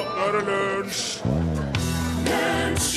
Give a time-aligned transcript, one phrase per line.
[0.00, 1.20] nå er det lunsj!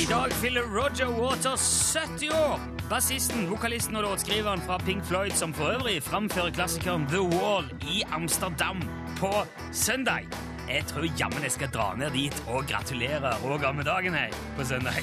[0.02, 2.60] I dag fyller Roger Waters 70 år.
[2.90, 8.02] Bassisten, vokalisten og låtskriveren fra Pink Floyd, som for øvrig framfører klassikeren The Wall i
[8.12, 8.82] Amsterdam
[9.18, 9.32] på
[9.72, 10.28] søndag.
[10.68, 14.64] Jeg tror jammen jeg skal dra ned dit og gratulere Roger med dagen her på
[14.64, 15.02] søndag.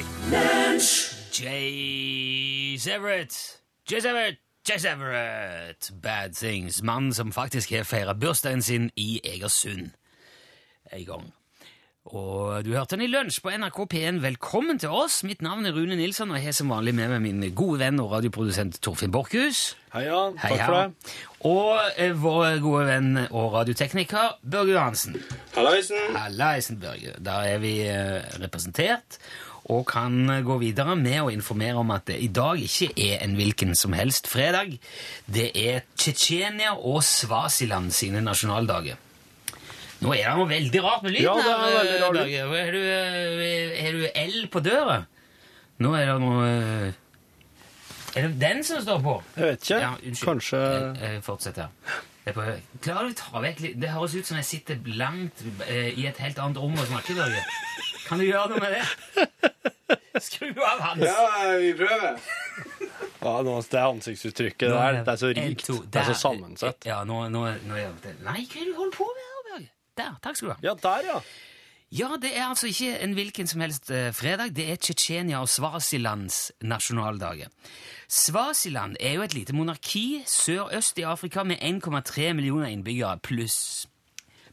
[1.41, 3.35] Jay Everett.
[3.91, 4.39] Jay Everett.
[4.69, 5.91] Jay Everett.
[6.03, 6.83] Bad Things.
[6.83, 9.91] Mannen som faktisk har feira bursdagen sin i Egersund
[10.91, 11.31] en gang.
[12.09, 14.15] Og du hørte den i lunsj på NRK P1.
[14.23, 15.19] Velkommen til oss.
[15.21, 18.01] Mitt navn er Rune Nilsson, og jeg har som vanlig med meg min gode venn
[18.01, 19.75] og radioprodusent Torfinn Borchhus.
[19.93, 21.11] Heia, Hei, takk for det.
[21.45, 25.19] Og eh, vår gode venn og radiotekniker Børge Johansen.
[25.53, 26.17] Hallaisen.
[26.17, 27.13] Hallaisen, Børge.
[27.21, 29.19] Da er vi eh, representert
[29.69, 33.37] og kan gå videre med å informere om at det i dag ikke er en
[33.37, 34.73] hvilken som helst fredag.
[35.29, 38.97] Det er Tsjetsjenia og Svasiland sine nasjonaldager.
[40.01, 41.97] Nå er det noe veldig rart med lyden Ja, det er her, veldig.
[42.01, 42.45] Børge.
[42.51, 44.95] Har du, eh, du L på døra?
[45.81, 49.17] Nå er det noe eh, Er det den som står på?
[49.37, 49.81] Jeg vet ikke.
[49.83, 50.25] Ja, unnskyld.
[50.31, 50.63] Kanskje
[51.05, 51.69] Eh, Fortsett ja.
[52.21, 52.57] Det er på høy.
[52.85, 53.61] Klarer du å ta vekk?
[53.81, 57.41] Det høres ut som jeg sitter langt i et helt annet rom og snakker, Børge.
[58.05, 59.61] Kan du gjøre noe med det?
[60.21, 61.01] Skru av hans.
[61.01, 62.19] Ja, vi prøver.
[63.21, 65.67] Ja, nå, det ansiktsuttrykket Nå der, er det er så en, rikt.
[65.93, 66.87] Det er så sammensatt.
[66.89, 69.30] Ja, nå, nå, nå er det Nei, hva er det du holder på med?
[69.97, 70.59] Der, takk skal du ha.
[70.63, 71.21] Ja, der, ja.
[71.91, 74.53] Ja, det er altså ikke en hvilken som helst eh, fredag.
[74.55, 77.51] Det er Tsjetsjenia og Svasilands nasjonaldager.
[78.07, 83.87] Svasiland er jo et lite monarki sørøst i Afrika med 1,3 millioner innbyggere pluss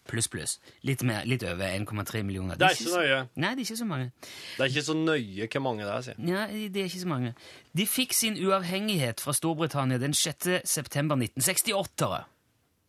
[0.08, 0.56] pluss, pluss.
[0.88, 2.56] Litt, mer, litt over 1,3 millioner.
[2.58, 3.18] Det er ikke så nøye.
[3.36, 4.06] Nei, det er ikke så mange.
[4.24, 7.10] Det er ikke så nøye hvor mange det er, sier Nei, det er ikke så
[7.12, 7.34] mange.
[7.76, 10.50] De fikk sin uavhengighet fra Storbritannia den 6.
[10.64, 12.24] september 1968.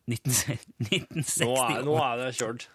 [0.10, 1.46] 1968.
[1.46, 2.70] Nå er, nå er det kjørt.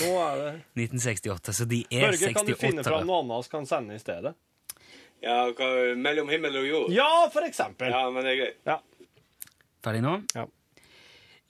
[0.00, 0.52] Nå er det
[0.86, 2.88] 1968, så de er Børge, kan du finne 68.
[2.88, 4.32] fram noe annet vi kan sende i stedet?
[5.22, 6.88] Ja, hva, mellom himmel og jord?
[6.94, 7.92] Ja, for eksempel.
[7.92, 8.58] Ja, men det er greit.
[8.66, 8.80] Ja.
[9.84, 10.16] Ferdig nå?
[10.34, 10.46] Ja.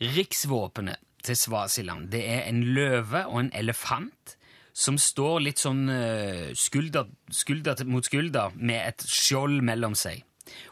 [0.02, 4.36] Riksvåpenet til Svasiland det er en løve og en elefant
[4.72, 10.24] som står litt sånn eh, skulder, skulder mot skulder med et skjold mellom seg.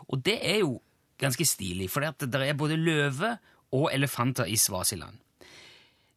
[0.09, 0.79] Og det er jo
[1.21, 3.35] ganske stilig, for det er både løve
[3.77, 5.19] og elefanter i Svasiland.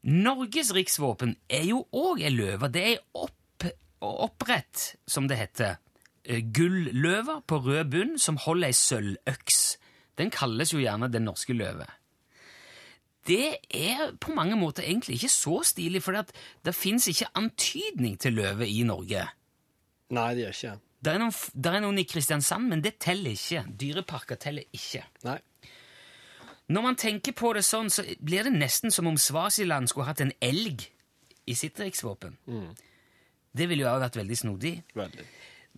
[0.03, 2.69] Norges riksvåpen er jo òg ei løve.
[2.74, 3.68] Det er opp,
[4.03, 5.78] opprett, som det heter,
[6.25, 9.78] eh, gulløve på rød bunn som holder ei sølvøks.
[10.18, 11.88] Den kalles jo gjerne Den norske løve
[13.28, 18.35] det er på mange måter egentlig ikke så stilig, for det, fins ikke antydning til
[18.40, 19.24] løve i Norge.
[20.14, 20.80] Nei, det gjør ikke det.
[21.03, 23.66] Det er, noen, det er noen i Kristiansand, men det teller ikke.
[23.80, 25.02] Dyreparker teller ikke.
[25.28, 25.40] Nei.
[26.73, 30.23] Når man tenker på det sånn, så blir det nesten som om Svasiland skulle hatt
[30.25, 30.88] en elg
[31.45, 32.38] i sitt riksvåpen.
[33.53, 34.75] Det ville jo også vært veldig snodig.
[34.97, 35.25] Veldig.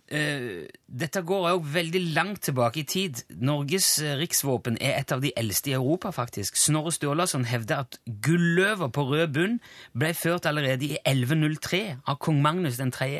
[0.06, 3.24] Uh, dette går jo veldig langt tilbake i tid.
[3.42, 6.56] Norges eh, riksvåpen er et av de eldste i Europa, faktisk.
[6.60, 9.58] Snorre Sturlason hevder at gulløver på rød bunn
[9.98, 13.10] ble ført allerede i 1103 av kong Magnus 3.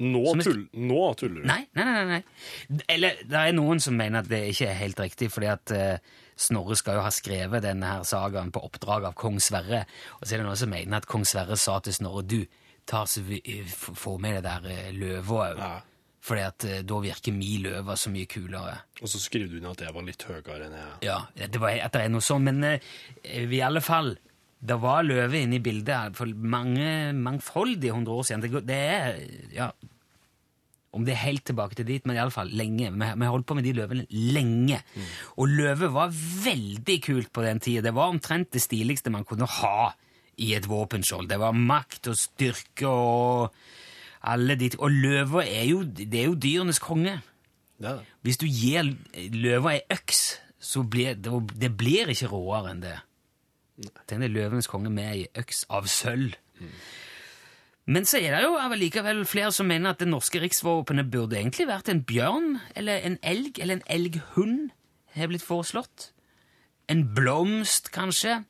[0.00, 1.46] Nå, tull, nå tuller du.
[1.46, 2.80] Nei, nei, nei, nei.
[2.88, 6.18] Eller det er noen som mener at det ikke er helt riktig, fordi at eh,
[6.40, 9.84] Snorre skal jo ha skrevet denne her sagaen på oppdrag av kong Sverre.
[10.18, 12.40] Og så er det noen som mener at kong Sverre sa til Snorre du,
[12.88, 15.60] ta så vi, eh, få med det der uh, løva òg.
[15.60, 15.76] Ja.
[16.20, 18.74] Fordi at eh, da virker mi løve så mye kulere.
[19.00, 21.76] Og så skriver du inn at jeg var litt høyere enn jeg Ja, det var
[21.76, 24.14] at det er noe sånn, men eh, i alle fall
[24.60, 28.44] det var løve inne i bildet for mange, mangfoldige hundre år siden.
[28.44, 29.22] Det, det er,
[29.54, 29.70] ja,
[30.92, 32.90] om det er helt tilbake til dit, men i alle fall lenge.
[32.90, 34.80] Vi vi har holdt på med de løvene lenge.
[35.38, 36.10] Og løve var
[36.44, 37.84] veldig kult på den tida.
[37.86, 39.92] Det var omtrent det stiligste man kunne ha
[40.40, 41.28] i et våpenskjold.
[41.30, 43.54] Det var makt og styrke og
[44.20, 47.20] alle de Og løva er jo, det er jo dyrenes konge.
[47.80, 48.02] Er.
[48.20, 48.90] Hvis du gir
[49.32, 52.98] løva ei øks, så blir det, det blir ikke råere enn det.
[54.10, 56.34] Den er løvenes konge med ei øks av sølv.
[57.86, 61.66] Men så er det jo likevel flere som mener at det norske riksvåpenet burde egentlig
[61.70, 64.70] vært en bjørn, eller en elg, eller en elghund,
[65.16, 66.10] har blitt foreslått.
[66.90, 68.44] En blomst, kanskje.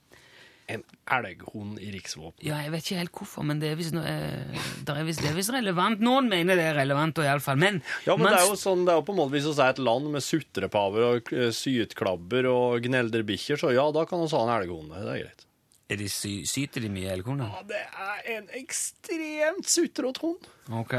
[0.71, 2.45] En elghund i riksvåpenet?
[2.47, 6.03] Ja, jeg vet ikke helt hvorfor, men det er visst eh, relevant.
[6.05, 7.59] Noen mener det er relevant, og i alle fall.
[7.59, 9.49] Men, Ja, men man- det er jo sånn, det er jo på en måte Hvis
[9.49, 14.21] vi er et land med sutrepaver og syetklabber sytklabber og gnelderbikkjer, så ja, da kan
[14.21, 14.91] vi ha en elghund.
[14.91, 15.47] Det er greit.
[15.91, 17.51] Er de sy syter de mye eller hvordan?
[17.51, 20.47] Ja, det er en ekstremt sutrete hund.
[20.81, 20.95] Ok.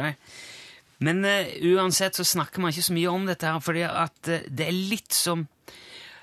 [1.02, 4.44] Men uh, uansett så snakker man ikke så mye om dette her, fordi at uh,
[4.52, 5.48] det er litt som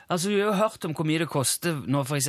[0.09, 2.29] Altså, Vi har jo hørt om hvor mye det koster når f.eks.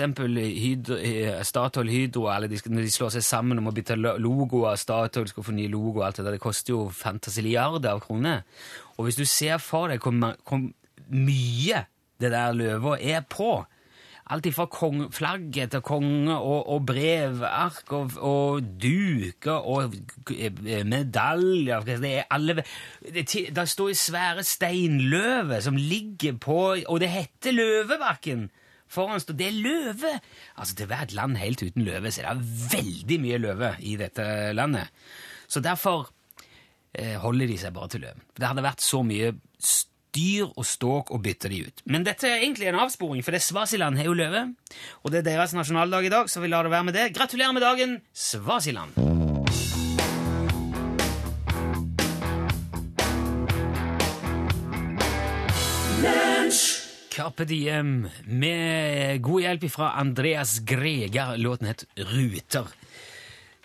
[1.47, 4.75] Statoil Hydro eller de, når de slår seg sammen om å bytte lo- logo av
[4.81, 6.35] Statoil, skal få ny logo og alt det der.
[6.35, 8.43] Det koster jo fantasiliarder av kroner.
[8.97, 10.59] Og hvis du ser for deg hvor
[11.07, 11.85] mye
[12.19, 13.51] det der løva er på
[14.29, 14.67] Alt ifra
[15.09, 19.95] flagget til konge og, og brevark og, og duker og
[20.35, 22.61] eh, medaljer det er alle,
[23.01, 28.49] det, det står svære steinløver som ligger på Og det heter Løvebakken!
[28.89, 30.13] Foran står det er løve!
[30.57, 34.23] Altså, Til hvert land helt uten løve så er det veldig mye løve i dette
[34.57, 34.89] landet.
[35.47, 36.09] Så derfor
[36.93, 38.25] eh, holder de seg bare til løven.
[38.37, 39.33] Det hadde vært så mye
[40.09, 41.83] styr og ståk og bytte de ut.
[41.85, 44.47] Men dette er egentlig en avsporing, for det Svasiland har jo løve,
[45.03, 47.09] og det er deres nasjonaldag i dag, så vi lar det være med det.
[47.17, 48.97] Gratulerer med dagen, Svasiland!
[57.09, 61.35] Carpe Diem med god hjelp fra Andreas Greger.
[61.35, 62.69] Låten het Ruter.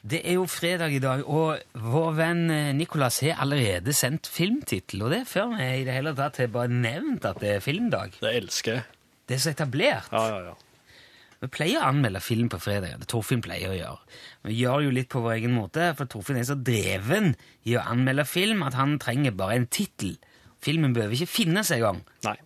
[0.05, 5.01] Det er jo fredag i dag, og vår venn eh, Nicolas har allerede sendt filmtittel.
[5.01, 7.65] Og det er før vi i det hele tatt har bare nevnt at det er
[7.65, 8.19] filmdag.
[8.21, 8.85] Det elsker jeg.
[9.25, 10.13] Det er så etablert.
[10.13, 11.01] Ja, ja, ja.
[11.41, 12.99] Vi pleier å anmelde film på fredag.
[13.01, 14.21] Det Torfinn pleier å gjøre.
[14.49, 17.33] Vi gjør det jo litt på vår egen måte, for Torfinn er så dreven
[17.65, 20.19] i å anmelde film at han trenger bare en tittel.
[20.65, 21.99] Filmen behøver ikke finnes engang.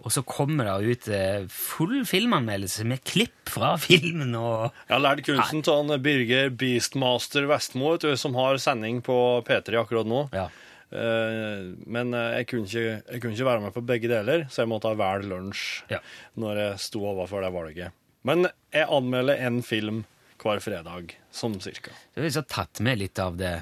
[0.03, 5.05] Og så kommer det ut eh, full filmanmeldelse med klipp fra filmen og Jeg har
[5.05, 10.25] lært kunsten til han Birger Beastmaster Vestmo, som har sending på P3 akkurat nå.
[10.35, 10.49] Ja.
[10.91, 14.65] Eh, Men eh, jeg kunne, ikke, jeg kunne ikke være med på begge deler, så
[14.65, 16.01] jeg måtte ha velge lunsj Ja.
[16.41, 17.95] når jeg sto overfor det valget.
[18.27, 20.03] Men jeg anmelder én film
[20.43, 21.91] hver fredag, som cirka.
[22.15, 23.55] Du har liksom tatt med litt av det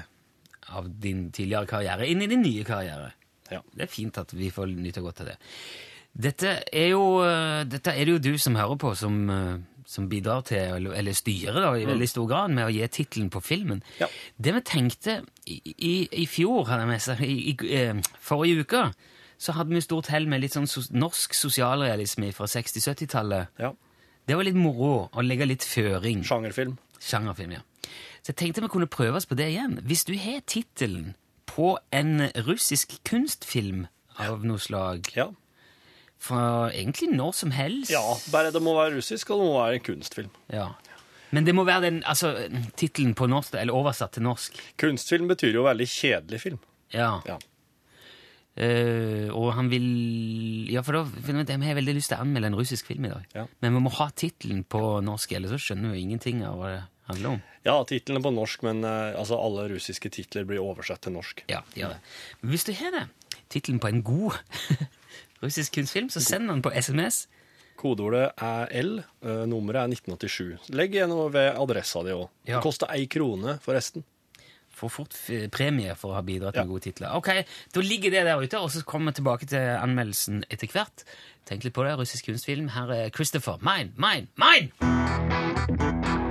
[0.77, 3.13] av din tidligere karriere inn i din nye karriere.
[3.51, 3.61] Ja.
[3.73, 5.37] Det er fint at vi får nyte godt av det.
[6.17, 10.07] Dette er jo, eh, dette er det jo du som hører på, som, eh, som
[10.09, 13.83] bidrar til, eller, styrer da, i veldig stor grad, med å gi tittelen på filmen.
[13.99, 14.07] Ja.
[14.35, 16.65] Det vi tenkte i, i, i fjor,
[16.99, 18.93] seg, i, eh, forrige uke,
[19.37, 20.67] så hadde vi stort hell med litt sånn
[20.97, 23.47] norsk sosialrealisme fra 60-70-tallet.
[23.59, 23.73] ja.
[24.27, 26.19] Det var litt moro å legge litt føring.
[26.27, 26.73] Sjangerfilm.
[26.99, 27.61] Sjangerfilm, ja.
[28.19, 29.77] Så jeg tenkte vi kunne prøve oss på det igjen.
[29.87, 31.13] Hvis du har tittelen
[31.57, 33.87] på en russisk kunstfilm
[34.21, 35.31] av noe slag, Ja.
[36.17, 38.01] fra egentlig når som helst ja,
[38.33, 40.31] bare det må være russisk, og det må være en kunstfilm.
[40.53, 40.69] Ja.
[41.35, 42.31] Men det må være den, altså,
[42.79, 44.55] tittelen på norsk, eller oversatt til norsk.
[44.79, 46.59] Kunstfilm betyr jo veldig kjedelig film.
[46.95, 47.17] Ja.
[47.27, 47.37] Ja.
[48.57, 49.85] Uh, og han vil
[50.73, 51.03] Ja, for da
[51.37, 53.25] jeg har veldig lyst til å anmelde en russisk film i dag.
[53.35, 53.43] Ja.
[53.61, 57.37] Men vi må ha tittelen på norsk, ellers så skjønner vi ingenting av det handler
[57.37, 57.41] om.
[57.67, 61.43] Ja, tittelen er på norsk, men eh, altså, alle russiske titler blir oversett til norsk.
[61.51, 61.93] Ja, det.
[62.41, 63.05] Men hvis du har det,
[63.53, 64.37] tittelen på en god
[65.43, 67.25] russisk kunstfilm, så send den på SMS.
[67.77, 70.71] Kodeordet er L, eh, nummeret er 1987.
[70.77, 72.29] Legg igjen noe ved adressa di òg.
[72.47, 72.57] Ja.
[72.57, 74.05] Det koster ei krone, forresten.
[74.77, 75.15] Får fort
[75.49, 77.15] premie for å ha bidratt med gode titler.
[77.17, 77.31] Ok,
[77.73, 81.01] Da ligger det der ute, og så kommer vi tilbake til anmeldelsen etter hvert.
[81.49, 82.69] Tenk litt på det, russisk kunstfilm.
[82.75, 83.57] Her er Christopher.
[83.65, 86.26] Mine, mine, mine!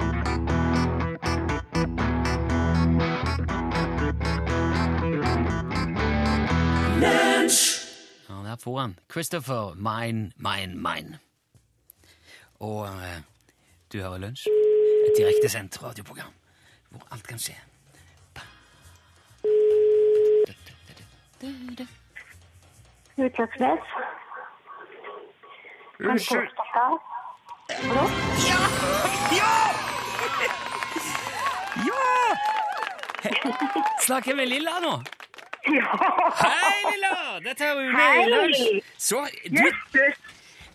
[8.47, 8.99] Ja, der får han.
[9.13, 11.19] Christopher, mine, mine, mine.
[12.61, 13.21] Og eh,
[13.93, 14.47] du hører Lunsj,
[15.07, 16.33] et direktesendt radioprogram
[16.91, 17.55] hvor alt kan skje.
[23.19, 23.91] Utslagsnes.
[26.01, 26.49] Unnskyld.
[26.79, 26.89] Ja!
[29.37, 29.55] Ja!
[31.87, 32.05] Ja!
[34.07, 35.03] Snakker vi med Lilla nå?
[35.77, 35.97] Ja.
[36.43, 37.41] Hei, Lilla!
[37.45, 39.65] Dette er Rune Så, du,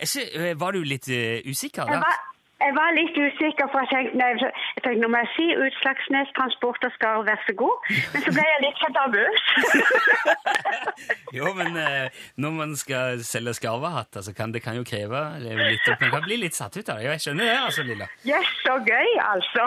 [0.01, 2.01] jeg eh, var du litt uh, usikker Jeg da?
[2.03, 2.17] var,
[2.61, 6.33] jeg var litt usikker, for jeg tenkte, nei, jeg tenkte nå må jeg si Utslagsnes
[6.37, 7.87] Transport og Skar, vær så god.
[8.13, 9.47] Men så ble jeg litt for nervøs.
[11.37, 15.87] Jo, men eh, når man skal selge skarvehatter, så kan det kan jo kreve litt
[15.89, 16.03] opp.
[16.03, 17.07] Man kan bli litt satt ut av det.
[17.07, 18.09] Jeg skjønner det, altså, Lilla.
[18.27, 19.65] Yes, så gøy, altså.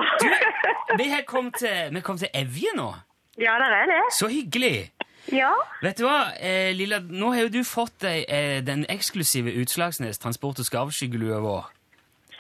[1.01, 2.93] Vi har kommet til, kom til Evje nå.
[3.41, 4.03] Ja, der er det.
[4.15, 4.94] Så hyggelig!
[5.33, 5.53] Ja.
[5.83, 10.21] Vet du hva, eh, Lilla, nå har jo du fått deg eh, den eksklusive Utslagsnes
[10.21, 11.71] transport- og skarvskyggelua vår.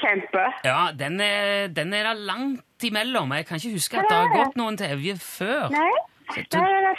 [0.00, 0.42] Kjempe.
[0.66, 3.32] Ja, den er, den er da langt imellom.
[3.38, 5.70] Jeg kan ikke huske at det har gått noen til Evje før.
[5.72, 5.92] Nei,
[6.32, 6.94] Så det er det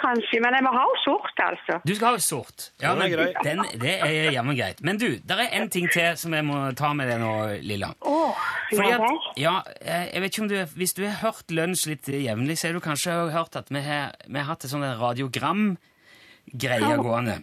[0.00, 0.40] kanskje.
[0.44, 1.78] Men jeg må ha sort, altså.
[1.86, 2.70] Du skal ha sort.
[2.82, 3.34] Ja, Den men.
[3.44, 4.80] Den, det er jammen greit.
[4.86, 7.32] Men du, det er en ting til som jeg må ta med deg nå,
[7.66, 7.92] Lilla.
[8.00, 9.02] Åh, Fordi at,
[9.40, 12.68] ja, eh, jeg vet ikke om du, Hvis du har hørt Lunsj litt jevnlig, så
[12.68, 17.42] har du kanskje hørt at vi har, vi har hatt et sånt radiogram-greie gående.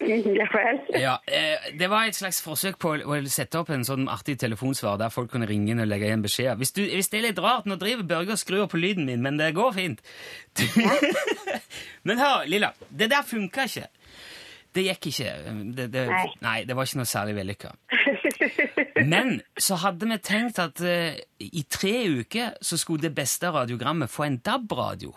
[0.40, 0.78] Ja vel.
[0.96, 4.98] Ja, eh, Det var et slags forsøk på å sette opp en sånn artig telefonsvar
[5.00, 6.56] der folk kunne ringe inn og legge igjen beskjeder.
[6.60, 9.36] Hvis, hvis det er litt rart, nå driver Børge og skrur på lyden min, men
[9.40, 10.02] det går fint.
[12.08, 13.88] men hør, Lilla, det der funka ikke.
[14.70, 15.30] Det gikk ikke.
[15.74, 16.26] Det, det, Nei.
[16.44, 17.72] nei, det var ikke noe særlig vellykka.
[19.12, 24.12] Men så hadde vi tenkt at uh, i tre uker så skulle det beste radiogrammet
[24.12, 25.10] få en DAB-radio.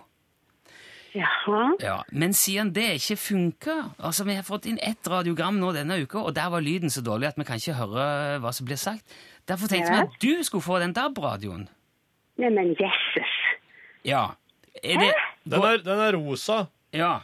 [1.13, 1.75] Jaha.
[1.83, 5.99] Ja, Men siden det ikke funka altså Vi har fått inn ett radiogram nå denne
[6.01, 8.77] uka, og der var lyden så dårlig at vi kan ikke høre hva som blir
[8.81, 9.05] sagt.
[9.47, 10.01] Derfor tenkte Ja.
[10.01, 11.67] vi at du skulle få den DAB-radioen.
[12.37, 13.33] Neimen, jesses.
[14.05, 14.31] Ja.
[14.83, 15.13] Er det
[15.45, 16.65] Den er, den er rosa.
[16.93, 17.19] Ja.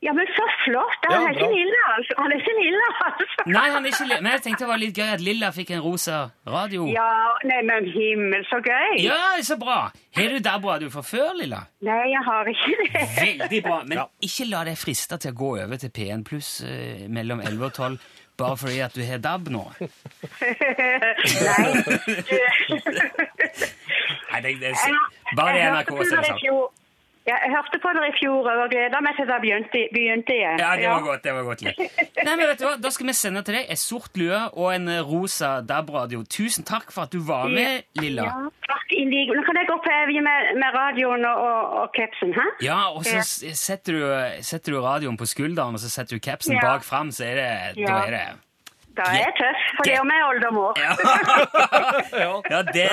[0.00, 1.02] Ja, men så flott!
[1.02, 2.14] Han Ja, er ikke lilla, altså.
[2.18, 3.44] Han er ikke lilla, altså.
[3.46, 4.20] Nei, han er ikke lilla.
[4.24, 6.86] Men jeg tenkte det var litt gøy at Lilla fikk en rosa radio.
[6.88, 7.10] Ja,
[7.50, 8.96] nei, men himmel, så gøy.
[9.04, 9.80] Ja, så bra!
[10.16, 11.60] Har du DAB-radio fra før, Lilla?
[11.84, 13.04] Nei, jeg har ikke det.
[13.18, 13.76] Veldig bra.
[13.92, 17.68] Men ikke la deg friste til å gå over til P1 pluss eh, mellom 11
[17.68, 18.00] og 12
[18.40, 19.66] bare fordi at du har DAB nå.
[19.76, 19.88] Nei.
[24.30, 24.72] Nei, det, det,
[25.36, 26.79] bare NRK hørte
[27.28, 30.58] Ja, jeg hørte på dere i fjor og gleda meg til det begynte, begynte igjen.
[30.62, 31.22] Ja, det var godt.
[31.26, 31.62] det var godt.
[31.66, 31.78] Litt.
[32.26, 32.72] Nei, men vet du hva?
[32.80, 36.24] Da skal vi sende til deg en sort lue og en rosa DAB-radio.
[36.24, 38.24] Tusen takk for at du var med, Lilla.
[38.30, 41.46] Ja, takk i like Nå kan jeg gå på evje med, med radioen og,
[41.84, 42.46] og, capsen, hæ?
[42.66, 43.54] Ja, og så Ja.
[43.54, 44.04] setter du,
[44.42, 46.64] setter du radioen på skulderen, og så setter du capsen Ja.
[46.72, 48.24] bak fram, så er det, da er det
[49.00, 50.76] Da er tøff, for det er meg oldemor.
[50.84, 52.34] ja.
[52.52, 52.86] ja, det,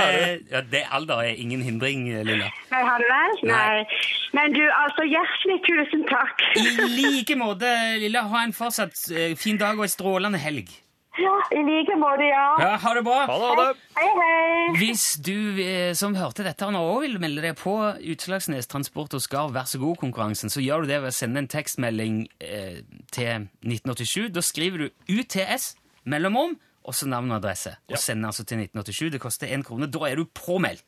[0.53, 2.47] ja, det alder er ingen hindring, Lilla.
[2.71, 3.37] Nei, har du vel?
[3.49, 3.59] Nei.
[3.59, 4.01] Nei.
[4.37, 6.43] Men du, altså, hjertelig tusen takk.
[6.55, 8.23] I like måte, Lilla.
[8.31, 10.71] Ha en fortsatt eh, fin dag og en strålende helg.
[11.17, 12.45] Ja, i like måte, ja.
[12.61, 13.17] Ja, Ha det bra.
[13.25, 13.85] Ha det, ha det.
[13.97, 14.75] Hei, hei.
[14.77, 17.73] Hvis du eh, som hørte dette nå òg vil melde deg på
[18.13, 21.49] Utslagsnes Transport og Skarv Vær så god-konkurransen, så gjør du det ved å sende en
[21.51, 22.79] tekstmelding eh,
[23.11, 24.29] til 1987.
[24.37, 25.73] Da skriver du UTS
[26.07, 26.55] mellomrom
[26.87, 27.73] og så navn og adresse.
[27.91, 29.11] Og send altså til 1987.
[29.15, 29.89] Det koster én krone.
[29.91, 30.85] Da er du påmeldt.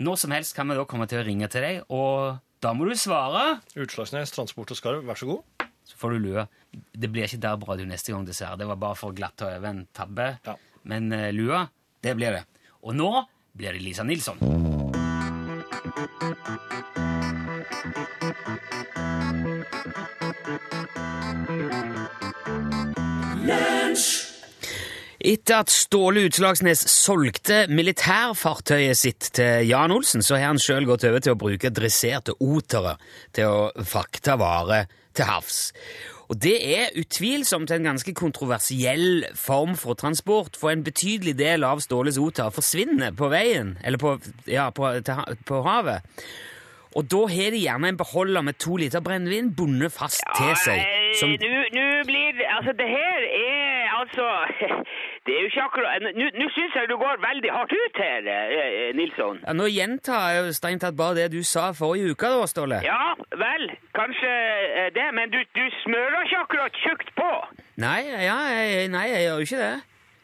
[0.00, 2.86] Når som helst kan vi da komme til å ringe til deg, og da må
[2.88, 3.58] du svare.
[3.76, 5.66] Utslagsnes Transport og Skarv, vær så god.
[5.84, 6.46] Så får du lua.
[6.70, 8.56] Det blir ikke DAB-radio neste gang, dessverre.
[8.60, 10.30] Det var bare for glatt å øve en tabbe.
[10.46, 10.56] Ja.
[10.88, 11.66] Men uh, lua,
[12.00, 12.46] det blir det.
[12.80, 13.10] Og nå
[13.58, 14.40] blir det Lisa Nilsson.
[25.20, 31.04] Etter at Ståle Utslagsnes solgte militærfartøyet sitt til Jan Olsen, så har han sjøl gått
[31.04, 32.94] over til å bruke dresserte otere
[33.36, 35.58] til å frakte varer til havs.
[36.30, 41.82] Og det er utvilsomt en ganske kontroversiell form for transport, for en betydelig del av
[41.84, 44.14] Ståles oter forsvinner på veien, eller på,
[44.48, 46.06] ja, på, til, på havet.
[46.96, 50.80] Og da har de gjerne en beholder med to liter brennevin bundet fast til seg.
[51.20, 54.24] som- Nå blir Altså, det her er altså
[55.30, 56.06] Det er jo ikke akkurat
[56.42, 59.38] Nå syns jeg du går veldig hardt ut her, eh, Nilsson.
[59.46, 62.80] Ja, nå gjentar jeg jo strengt tatt bare det du sa forrige uke, da, Ståle.
[62.82, 64.32] Ja vel, kanskje
[64.80, 67.30] eh, det, men du, du smører ikke akkurat tjukt på.
[67.78, 69.76] Nei, ja, jeg, nei, jeg gjør jo ikke det.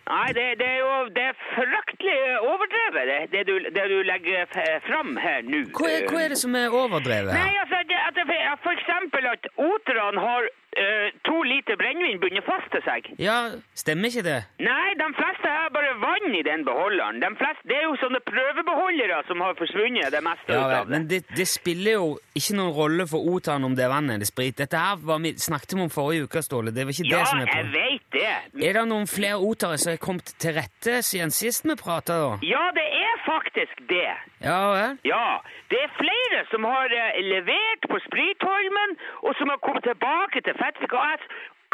[0.07, 2.19] Nei, det, det er jo det er fryktelig
[2.51, 4.51] overdrevet, det, det, du, det du legger
[4.87, 5.65] fram her nå.
[5.75, 9.51] Hva er, hva er det som er overdrevet Nei, altså, at at for eksempel at
[9.55, 10.47] oterne har
[10.77, 13.09] eh, to liter brennevin begynner å feste seg.
[13.23, 13.37] Ja,
[13.77, 14.39] stemmer ikke det?
[14.63, 17.21] Nei, de fleste har bare vann i den beholderen.
[17.23, 20.87] De fleste, det er jo sånne prøvebeholdere som har forsvunnet det meste Ja, vel, av
[20.87, 20.93] det.
[20.97, 24.29] men det, det spiller jo ikke noen rolle for Otan om det er vann eller
[24.29, 24.57] sprit.
[24.61, 26.71] Dette her var vi snakket vi om forrige uke, Ståle.
[26.77, 28.67] Det var ikke Ja, det som er jeg vet det.
[28.69, 32.33] Er det noen flere otere som er kommet til rette siden sist vi prata, da?
[32.47, 34.09] Ja, det er faktisk det.
[34.45, 34.99] Ja vel?
[35.09, 35.41] Ja,
[35.73, 40.55] det er flere som har eh, levert på Spritholmen, og som har kommet tilbake til
[40.67, 40.93] Fettvik.
[40.93, 41.19] Og jeg,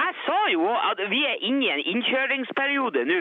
[0.04, 3.20] jeg sa jo at vi er inne i en innkjøringsperiode nå,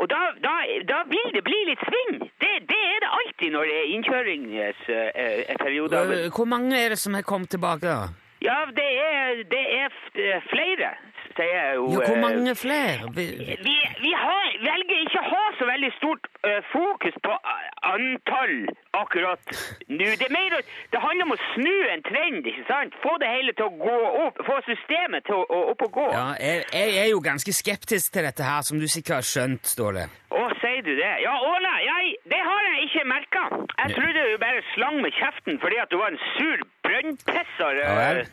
[0.00, 0.54] og da, da,
[0.92, 2.12] da vil det bli litt sving.
[2.44, 5.94] Det, det er det alltid når det er innkjøringsperiode.
[5.96, 8.00] Øh, Hvor mange er det som har kommet tilbake, da?
[8.42, 9.24] Ja, det er,
[9.54, 10.90] det er eh, flere,
[11.40, 11.88] sier jo.
[11.96, 13.10] Ja, hvor eh, mange flere?
[13.16, 13.56] Vi-
[14.04, 18.54] Vi, har, velger ikke å ha så veldig stort uh, fokus på eh, antall
[19.00, 19.52] akkurat
[19.88, 20.08] nå.
[20.20, 20.56] Det, mer,
[20.92, 22.96] det handler om å snu en trend, ikke sant?
[23.04, 26.08] Få det hele til å gå opp, få systemet til å, å opp og gå.
[26.14, 29.68] Ja, jeg, jeg er jo ganske skeptisk til dette her, som du sikkert har skjønt,
[29.74, 30.08] Ståle.
[30.30, 31.12] Å, sier du det?
[31.24, 33.46] Ja, Åla, jeg, det har jeg ikke merka.
[33.80, 37.80] Jeg trodde du bare slang med kjeften fordi at du var en sur brønnpisser.
[37.80, 38.02] Ja eh.
[38.20, 38.28] vel.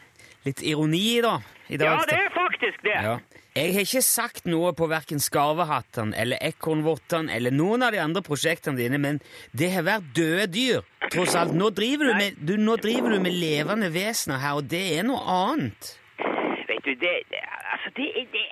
[0.48, 1.38] Litt ironi, da.
[1.68, 1.98] I dag.
[2.00, 2.96] Ja, det er faktisk det.
[3.04, 3.18] Ja.
[3.58, 8.22] Jeg har ikke sagt noe på verken Skarvehatten eller Ekornvottene eller noen av de andre
[8.24, 9.18] prosjektene dine, men
[9.58, 11.56] det har vært døde dyr, tross alt.
[11.58, 12.54] Nå driver du med, du,
[12.86, 15.89] driver du med levende vesener her, og det er noe annet.
[16.70, 17.42] Vet du, det, det,
[17.74, 18.46] altså, det, det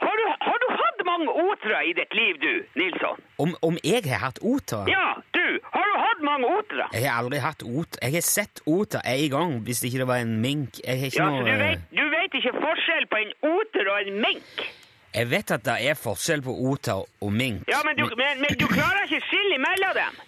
[0.00, 3.22] har, du, har du hatt mange otere i ditt liv, du, Nilsson?
[3.44, 4.88] Om, om jeg har hatt otere?
[4.90, 5.13] Ja,
[6.34, 7.00] Har du hatt mange?
[7.00, 7.98] Jeg har aldri hatt oter.
[8.02, 10.80] Jeg har sett oter én gang, hvis ikke det var en mink.
[10.84, 13.90] Jeg har ikke Ja, så noe du vet, du vet ikke forskjell på en oter
[13.92, 14.64] og en mink?
[15.14, 17.68] Jeg vet at det er forskjell på oter og mink.
[17.70, 20.22] Ja, men du, men, men du klarer ikke skille mellom dem?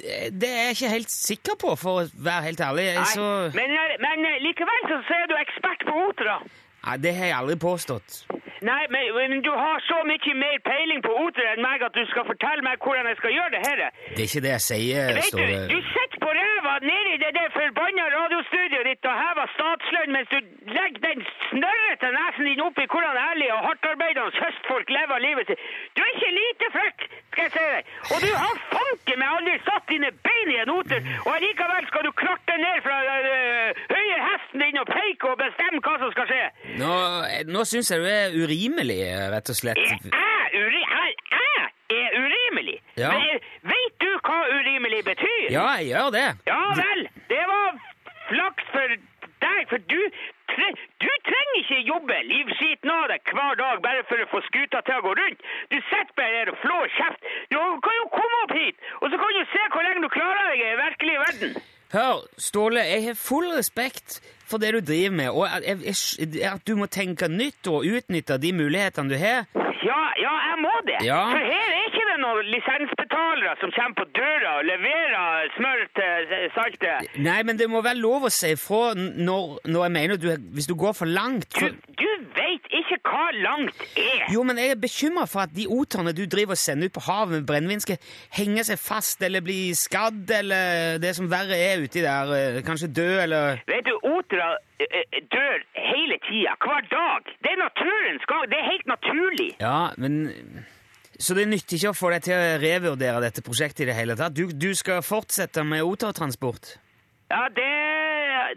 [0.00, 2.84] Det, det er jeg ikke helt sikker på, for å være helt ærlig.
[2.98, 6.36] Nei, så, men, eh, men eh, likevel så er du ekspert på otere.
[6.84, 8.20] Nei, det har jeg aldri påstått.
[8.60, 9.02] Nei, men,
[9.32, 12.62] men du har så mye mer peiling på oter enn meg at du skal fortelle
[12.66, 13.78] meg hvordan jeg skal gjøre det her.
[14.16, 15.60] Det er ikke det jeg sier, Vet du, Ståle.
[15.72, 20.38] du sitter på ræva nedi det der forbanna radiostudioet ditt og hever statslønn mens du
[20.76, 25.64] legger den snørrete nesen din opp i hvordan ærlige og hardtarbeidende høstfolk lever livet sitt.
[25.96, 27.90] Du er ikke lite frekk, skal jeg si deg.
[28.12, 32.06] Og du har fanken meg aldri satt dine bein i en oter, og allikevel skal
[32.06, 36.30] du klarte ned fra uh, høye hesten din og peke og bestemme hva som skal
[36.30, 36.44] skje.
[36.82, 36.92] Nå,
[37.54, 39.78] nå syns jeg du er urimelig, rett og slett.
[39.78, 40.82] Jeg er, uri
[41.90, 42.78] jeg er urimelig.
[42.96, 43.10] Ja.
[43.12, 43.40] Men
[43.72, 45.46] vet du hva urimelig betyr?
[45.50, 46.26] Ja, jeg gjør det.
[46.46, 47.80] Ja vel, det var
[48.28, 48.94] flaks for
[49.40, 49.98] deg, for du,
[50.52, 50.68] tre
[51.02, 55.00] du trenger ikke jobbe livskiten av deg hver dag bare for å få skuta til
[55.00, 55.46] å gå rundt.
[55.72, 57.30] Du sitter bare her og flår kjeft.
[57.50, 60.50] Du kan jo komme opp hit, og så kan du se hvor lenge du klarer
[60.52, 61.62] deg i den virkelige verden.
[61.90, 65.66] Hør, Ståle, jeg har full respekt for det du driver med, og at,
[66.52, 69.46] at du må tenke nytt og utnytte de mulighetene du har.
[69.80, 70.98] Ja, ja, jeg må det.
[71.06, 71.20] Ja.
[71.32, 76.34] For her er ikke det noen lisensbetalere som kommer på døra og leverer smør til
[76.36, 77.14] eh, saltet.
[77.24, 80.68] Nei, men det må være lov å si ifra når, når jeg mener du, hvis
[80.68, 81.48] du går for langt.
[81.56, 81.70] Du,
[82.02, 84.24] du veit ikke hva langt er.
[84.32, 87.04] jo, men jeg er bekymra for at de oterne du driver og sender ut på
[87.08, 87.98] havet med brennevin, skal
[88.38, 92.92] henge seg fast eller bli skadd, eller det som verre er uti der, eh, kanskje
[92.94, 94.50] dø, eller Vet du, otere
[94.80, 97.32] eh, eh, dør hele tida, hver dag.
[97.42, 98.44] Det er naturens gang.
[98.50, 99.50] Det er helt naturlig.
[99.60, 100.20] Ja, men
[101.20, 104.14] Så det nytter ikke å få deg til å revurdere dette prosjektet i det hele
[104.16, 104.32] tatt?
[104.32, 106.78] Du, du skal fortsette med otertransport?
[107.30, 107.66] Ja, det,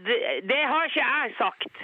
[0.08, 1.84] det Det har ikke jeg sagt.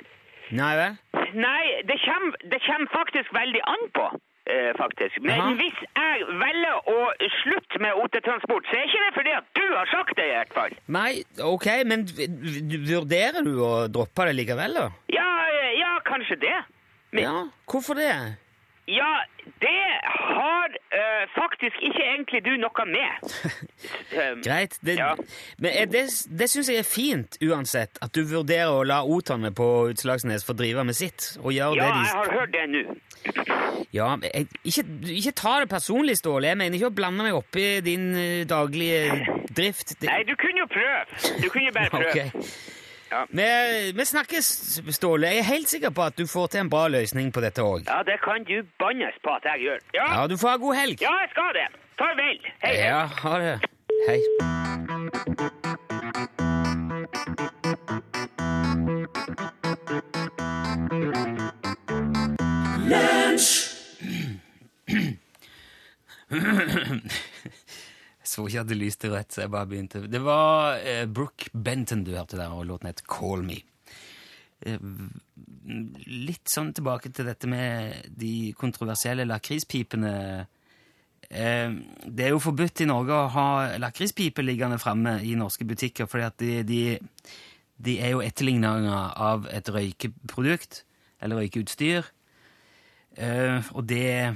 [0.51, 0.97] Nei vel?
[1.37, 4.07] Nei, det kommer, faktisk veldig an på.
[4.49, 5.19] eh, faktisk.
[5.21, 5.53] Men Aha.
[5.59, 6.97] hvis jeg velger å
[7.43, 10.55] slutte med otetransport, så er ikke det fordi at du har sagt det, i hvert
[10.57, 10.73] fall.
[10.87, 12.07] Nei, ok, men
[12.89, 14.87] vurderer du å droppe det likevel, da?
[15.13, 16.57] Ja, eh, ja kanskje det.
[17.11, 17.35] Men, Ja,
[17.69, 18.09] hvorfor det?
[18.89, 19.09] Ja,
[19.61, 23.27] det har uh, faktisk ikke egentlig du noe med.
[24.15, 24.77] Um, Greit.
[24.81, 25.11] Det, Ja.
[25.61, 26.05] Men er det,
[26.39, 30.55] det syns jeg er fint, uansett, at du vurderer å la otene på Utslagsnes få
[30.57, 31.35] drive med sitt.
[31.43, 32.83] og gjøre Ja, det jeg har hørt det nå.
[33.99, 34.83] Ja, jeg, ikke,
[35.17, 36.51] ikke ta det personlig, Ståle.
[36.51, 39.95] Jeg mener ikke å blande meg opp i din eh, daglige drift.
[40.01, 40.99] Det, Nei, du kunne jo prøve.
[41.41, 42.27] Du kunne jo bare prøve.
[42.29, 42.78] Ok.
[43.11, 43.25] Ja.
[43.29, 44.45] Vi, vi snakkes,
[44.93, 45.27] Ståle.
[45.27, 47.87] Jeg er helt sikker på at du får til en bra løsning på dette òg.
[47.89, 49.79] Ja, det kan du bannes på at jeg gjør.
[49.97, 51.01] Ja, Ja, du får ha god helg.
[51.01, 51.67] ja jeg skal det.
[51.99, 52.39] Farvel.
[52.63, 52.85] Hei, hei.
[52.85, 53.59] Ja, ha det.
[54.07, 55.29] Hei.
[62.89, 63.39] Jeg
[68.29, 70.03] så ikke at det lyste rødt, så jeg bare begynte.
[70.11, 73.57] Det var eh, Brooke Benton du hørte der, og låten het Call Me.
[74.65, 74.79] Eh,
[76.09, 80.13] litt sånn tilbake til dette med de kontroversielle lakrispipene.
[81.29, 83.47] Eh, det er jo forbudt i Norge å ha
[83.81, 87.33] lakrispiper liggende framme i norske butikker, fordi at de, de,
[87.89, 90.83] de er jo etterligninger av et røykeprodukt,
[91.23, 92.13] eller røykeutstyr.
[93.19, 94.35] Eh, og det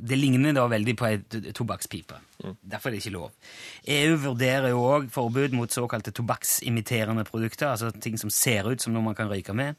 [0.00, 1.18] det ligner da veldig på ei
[1.56, 2.18] tobakkspipe.
[2.42, 2.54] Mm.
[2.72, 3.34] Derfor er det ikke lov.
[3.96, 8.94] EU vurderer jo òg forbud mot såkalte tobakksimiterende produkter, altså ting som ser ut som
[8.94, 9.78] noe man kan røyke med.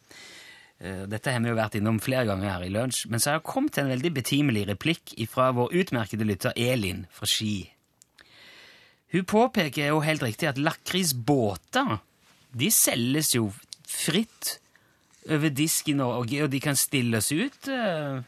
[0.81, 3.41] Eh, Dette har vi jo vært innom flere ganger her i lunsj, men så har
[3.41, 7.69] det kommet en veldig betimelig replikk fra vår utmerkede lytter Elin fra Ski.
[9.11, 11.97] Hun påpeker jo helt riktig at lakrisbåter
[12.55, 13.49] de selges jo
[13.87, 14.57] fritt
[15.29, 18.21] over disken, og de kan stilles ut eh,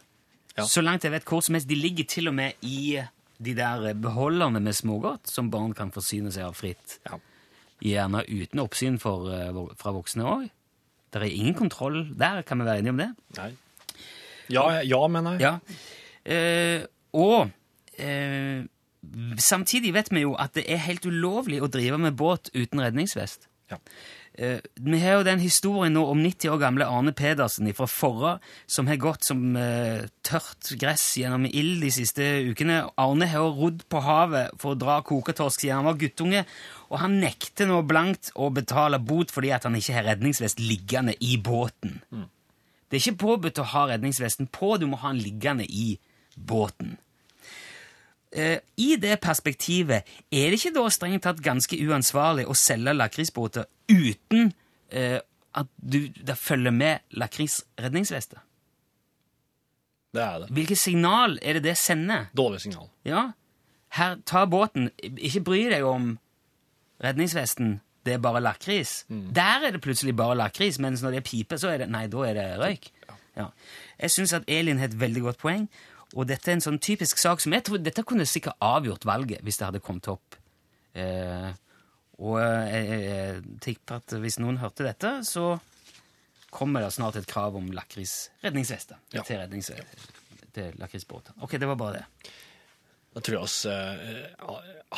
[0.54, 0.64] Ja.
[0.70, 1.68] så langt jeg vet hvor som helst.
[1.68, 3.00] De ligger til og med i
[3.44, 6.98] de der beholderne med smågodt som barn kan forsyne seg av fritt.
[7.08, 7.18] Ja.
[7.84, 10.50] Gjerne uten oppsyn for, eh, fra voksne òg.
[11.12, 13.10] Det er ingen kontroll der, kan vi være enige om det?
[13.38, 13.50] Nei.
[14.50, 15.40] Ja, ja, mener jeg.
[15.40, 15.58] Ja.
[16.24, 17.50] Eh, og
[17.98, 18.64] eh,
[19.38, 23.48] samtidig vet vi jo at det er helt ulovlig å drive med båt uten redningsvest.
[23.70, 23.78] Ja.
[24.34, 28.32] Eh, vi har jo den historien nå om 90 år gamle Arne Pedersen fra Forra,
[28.66, 32.80] som har gått som eh, tørt gress gjennom ild de siste ukene.
[32.98, 36.42] Arne har rodd på havet for å dra koketorsk siden han var guttunge,
[36.90, 41.14] og han nekter nå blankt å betale bot fordi at han ikke har redningsvest liggende
[41.22, 42.00] i båten.
[42.90, 45.94] Det er ikke påbudt å ha redningsvesten på, du må ha den liggende i
[46.34, 46.96] båten.
[48.34, 50.02] Eh, I det perspektivet,
[50.34, 54.52] er det ikke da strengt tatt ganske uansvarlig å selge lakrisbåter uten
[54.90, 55.20] eh,
[55.54, 58.40] at du, det følger med lakrisredningsveste?
[60.14, 60.50] Det er det.
[60.54, 62.28] Hvilket signal er det det sender?
[62.36, 62.88] Dårlig signal.
[63.06, 63.30] Ja,
[63.94, 64.90] her, ta båten.
[65.02, 66.14] Ikke bry deg om
[67.02, 67.78] redningsvesten.
[68.04, 69.04] Det er bare lakris.
[69.08, 72.06] Der er det plutselig bare lakris, mens når det er pipe, så er det Nei,
[72.12, 72.90] da er det røyk.
[73.34, 73.48] Ja.
[73.98, 75.68] Jeg syns at Elin har et veldig godt poeng,
[76.14, 79.42] og dette er en sånn typisk sak som jeg tror Dette kunne sikkert avgjort valget
[79.42, 80.36] hvis det hadde kommet opp.
[80.94, 81.48] Eh,
[82.18, 85.56] og jeg, jeg, jeg tipper at hvis noen hørte dette, så
[86.54, 89.22] kommer det snart et krav om lakrisredningsvester Ja.
[89.26, 89.70] til, rednings,
[90.54, 91.34] til lakrisbåter.
[91.42, 92.32] Ok, det var bare det.
[93.14, 94.24] Da tror jeg oss eh,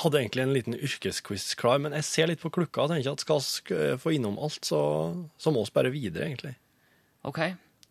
[0.01, 3.25] hadde egentlig en liten yrkesquiz klar, men jeg ser litt på klokka og tenker at
[3.25, 3.41] skal
[3.77, 4.81] vi få innom alt, så,
[5.41, 6.55] så må vi bare videre, egentlig.
[7.29, 7.41] Ok.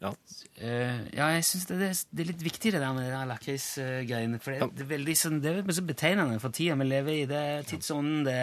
[0.01, 0.09] Ja.
[0.11, 4.39] uh, ja, jeg syns det, er- det er litt viktig det der med de lakrisgreiene.
[4.43, 7.27] For det, det er veldig sånn, det er så betegnende for tida vi lever i.
[7.29, 8.35] Det er tidsånden, det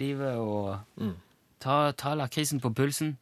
[0.00, 0.78] livet og
[1.60, 3.18] Ta, ta lakrisen på pulsen.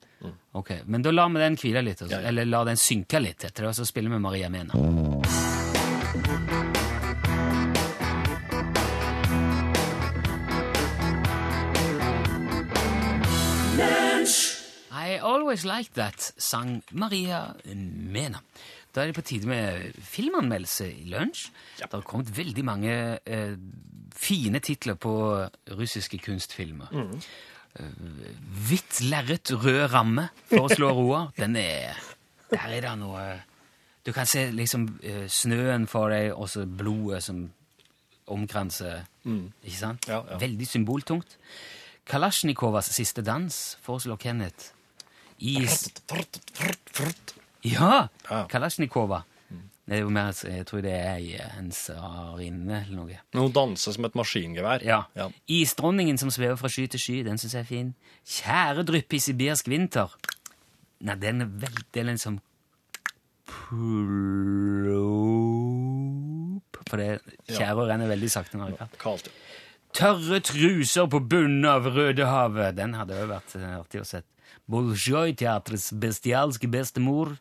[0.54, 2.14] Ok, Men da lar vi den hvile litt, altså.
[2.14, 2.28] Ja, ja.
[2.30, 4.78] eller lar den synke litt etter det, og så spiller vi Maria Mena.
[14.94, 18.44] I Always Like That sang Maria Mena.
[18.94, 21.48] Da er det på tide med filmanmeldelse i lunsj.
[21.78, 22.94] Det har kommet veldig mange
[23.26, 23.58] eh,
[24.18, 25.12] fine titler på
[25.78, 26.90] russiske kunstfilmer.
[26.92, 27.20] Mm.
[28.68, 31.20] Hvitt lerret, rød ramme, for å slå roa.
[31.38, 31.98] Den er
[32.50, 33.24] Der er det noe
[34.06, 37.44] Du kan se liksom eh, snøen for deg, og så blodet som
[38.28, 40.08] omkranser Ikke sant?
[40.08, 40.38] Ja, ja.
[40.40, 41.36] Veldig symboltungt.
[42.08, 44.72] Kalasjnikovas siste dans, foreslår Kenneth.
[45.38, 45.60] I
[47.68, 48.08] ja!
[48.30, 48.46] Ja.
[48.48, 49.22] Kalasjnikova.
[49.88, 53.20] Det er jo mer, jeg tror det er ei- en sarinne eller noe.
[53.32, 54.82] Hun danser som et maskingevær.
[54.84, 54.98] Ja.
[55.16, 55.30] Ja.
[55.48, 57.94] Isdronningen som svever fra sky til sky, den syns jeg er fin.
[58.28, 60.12] Kjære drypp i sibirsk vinter.
[61.00, 62.36] Nei, den er veldig liksom
[66.68, 67.08] Plop For det
[67.48, 69.28] kjære renner veldig sakte når det er kaldt.
[69.28, 69.30] Kaldt.
[69.98, 72.74] Tørre truser på bunnen av Rødehavet.
[72.76, 74.20] Den hadde jo vært eh, artig å se.
[74.68, 77.36] Bolsjoj-teatrets bestialske bestemor.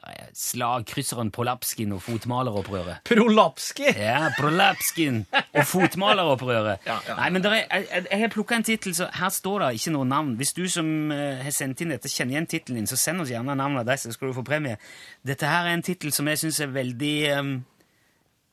[0.00, 3.00] Er Slagkrysseren Polapskin og fotmaleropprøret.
[3.04, 3.88] Prolapski!
[3.98, 6.86] Ja, Prolapskin og fotmaleropprøret.
[6.86, 7.16] Ja, ja.
[7.18, 9.92] Nei, men der er, jeg, jeg- har plukka en tittel, så her står det ikke
[9.96, 10.36] noe navn.
[10.40, 13.32] Hvis du som eh, har sendt inn dette, kjenner igjen tittelen din, så send oss
[13.34, 14.78] gjerne navnet av deg, så skal du få premie.
[15.26, 17.52] Dette her er en tittel som jeg syns er veldig um,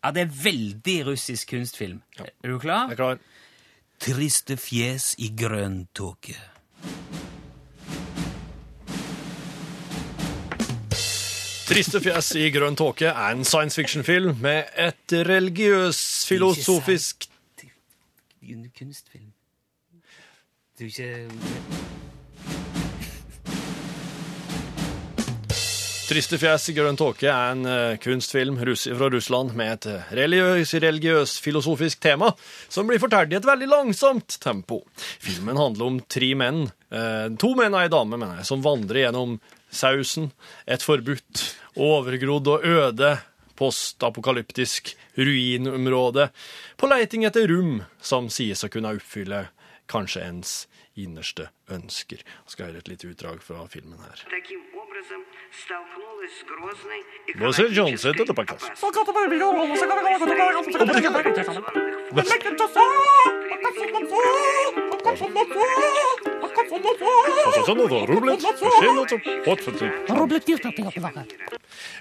[0.04, 2.02] Ja, det er veldig russisk kunstfilm.
[2.20, 2.90] Er du klar?
[2.92, 3.24] Jeg er klar.
[4.04, 6.36] Triste fjes i grønn tåke.
[11.68, 16.00] Triste fjes i grønn tåke er en science fiction-film med et religiøs,
[16.30, 17.28] filosofisk
[17.60, 17.68] Det
[18.48, 19.34] jo en kunstfilm.
[20.80, 22.08] Du er ikke
[26.08, 30.72] Triste fjes i grønn tåke er en uh, kunstfilm fra Russland med et eh, religiøs,
[30.80, 32.30] religiøs filosofisk tema
[32.72, 34.86] som blir fortalt i et veldig langsomt tempo.
[34.96, 39.04] Filmen handler om tre menn, uh, to menn og ei dame, mener jeg, som vandrer
[39.04, 39.36] gjennom
[39.68, 40.32] sausen,
[40.64, 41.44] et forbudt,
[41.78, 43.12] overgrodd og øde
[43.58, 46.30] postapokalyptisk ruinområde,
[46.78, 49.48] på leiting etter rom som sies å kunne oppfylle
[49.90, 50.52] kanskje ens
[50.98, 52.22] innerste ønsker.
[52.22, 54.26] Jeg skal høre et lite utdrag fra filmen her.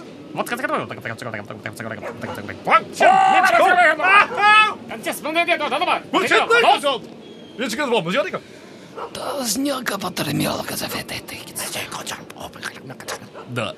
[13.55, 13.73] Da.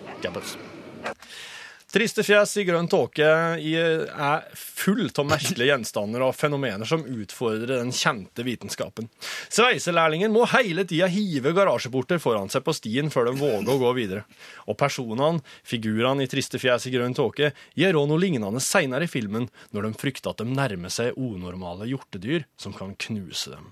[1.94, 7.92] Triste fjes i grønn tåke er fullt av merkelige gjenstander og fenomener som utfordrer den
[7.94, 9.06] kjente vitenskapen.
[9.46, 13.92] Sveiselærlingen må hele tida hive garasjeporter foran seg på stien før de våger å gå
[14.00, 14.24] videre.
[14.66, 19.14] Og personene, figurene i Triste fjes i grønn tåke, gjør òg noe lignende seinere i
[19.14, 23.70] filmen, når de frykter at de nærmer seg unormale hjortedyr som kan knuse dem.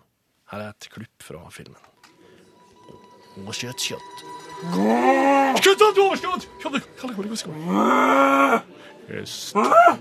[0.54, 1.82] Her er et klipp fra filmen.
[3.36, 3.74] 面白い。
[3.74, 4.00] ちよっ
[5.56, 5.60] て。
[5.60, 6.46] ちょっとどうしようって。
[6.60, 6.86] ひょっと、ひ、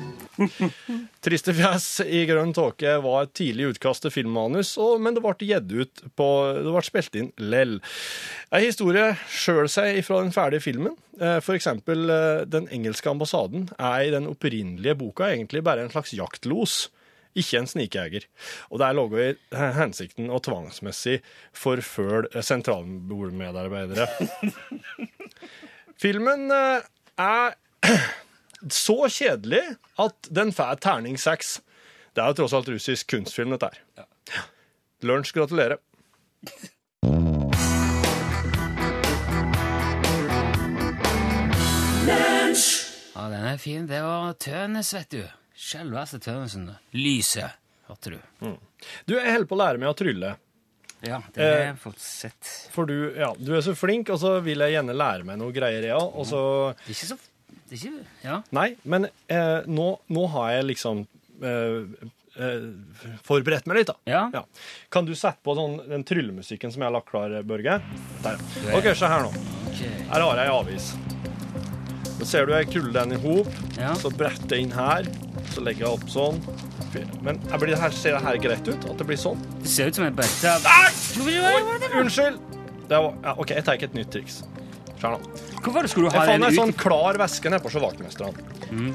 [0.00, 0.09] コ。
[1.24, 5.34] Triste fjes i grønn tåke var et tidlig utkast til filmmanus, og, men det ble
[5.48, 7.78] gitt ut på Det ble spilt inn lell.
[8.54, 10.96] Ei historie skjøl seg fra den ferdige filmen.
[11.20, 15.92] Eh, For eksempel eh, Den engelske ambassaden er i den opprinnelige boka egentlig bare en
[15.92, 16.78] slags jaktlos.
[17.38, 18.24] Ikke en snikjeger.
[18.74, 21.20] Og der lå i hensikten å tvangsmessig
[21.54, 24.08] forfølge sentralbordmedarbeidere.
[26.02, 26.88] Filmen eh,
[27.20, 27.54] er
[28.68, 29.62] så kjedelig
[30.00, 31.60] at den får terning seks.
[32.14, 34.44] Det er jo tross alt russisk kunstfilm, dette her.
[35.06, 35.78] Lunsj, gratulerer.
[43.14, 43.86] Ja, den er fin.
[43.86, 45.22] Det var Tønes, vet du.
[45.60, 46.68] Selveste Tønesen.
[46.96, 47.56] Lyset,
[47.88, 48.20] hørte du.
[49.04, 50.34] Du, jeg holder på å lære meg å trylle.
[51.00, 52.50] Ja, det har Eh, jeg fått sett.
[52.74, 55.52] For du, ja, du er så flink, og så vil jeg gjerne lære meg noe
[55.56, 55.98] greier, ja.
[56.00, 56.40] Og så
[56.84, 57.18] Det er ikke så
[57.76, 58.38] er ikke, Ja.
[58.56, 61.04] Nei, men eh, nå, nå har jeg liksom
[61.42, 62.08] eh,
[62.40, 62.66] eh,
[63.26, 63.96] forberedt meg litt, da.
[64.10, 64.44] Ja.
[64.92, 67.78] Kan du sette på sånn, den tryllemusikken som jeg har lagt klar, Børge?
[68.24, 68.42] Der.
[68.76, 69.32] OK, se her nå.
[69.70, 69.92] Okay.
[70.10, 70.90] Her har jeg ei avis.
[72.20, 73.94] Så ser du jeg kuller den i hop, Ja.
[73.96, 75.06] så bretter jeg inn her,
[75.54, 76.42] så legger jeg opp sånn.
[77.22, 78.84] Men blir her, ser det her greit ut?
[78.90, 79.38] At det blir sånn?
[79.62, 80.56] Det ser ut som et bøtte
[82.00, 82.40] Unnskyld!
[82.90, 84.40] Det var, ja, OK, jeg tar ikke et nytt triks.
[85.00, 85.18] Se nå.
[85.64, 86.56] Hvorfor skulle du Jeg ha fant den en ut?
[86.58, 88.34] sånn klar væske nede på sjøvaktmesteren.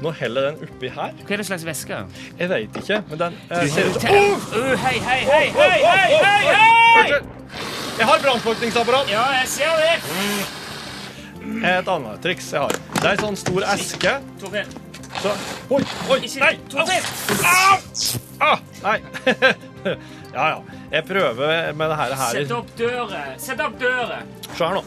[0.02, 1.16] Nå heller jeg den oppi her.
[1.26, 1.98] Hva er det slags væske?
[2.38, 4.14] Jeg veit ikke, men den eh, ser ut som
[4.56, 7.00] Uh, hei, hei, hei, hei, hei, hei, hei!
[7.00, 7.26] Unnskyld!
[7.98, 9.10] Jeg har brannslukningsapparat.
[9.10, 9.96] Ja, jeg ser det.
[11.66, 12.74] Et annet triks jeg har.
[12.96, 14.14] Det er en sånn stor eske.
[14.42, 14.72] Torfinn,
[15.22, 15.32] Så
[15.72, 16.54] Oi, oi, ikke nei!
[16.70, 17.04] Torfinn!
[18.42, 18.96] Ah, nei.
[20.36, 20.58] ja, ja.
[20.92, 22.14] Jeg prøver med det her.
[22.20, 22.32] her.
[22.40, 23.22] Sett opp døra.
[23.40, 24.18] Sett opp døra.
[24.52, 24.84] Se her nå.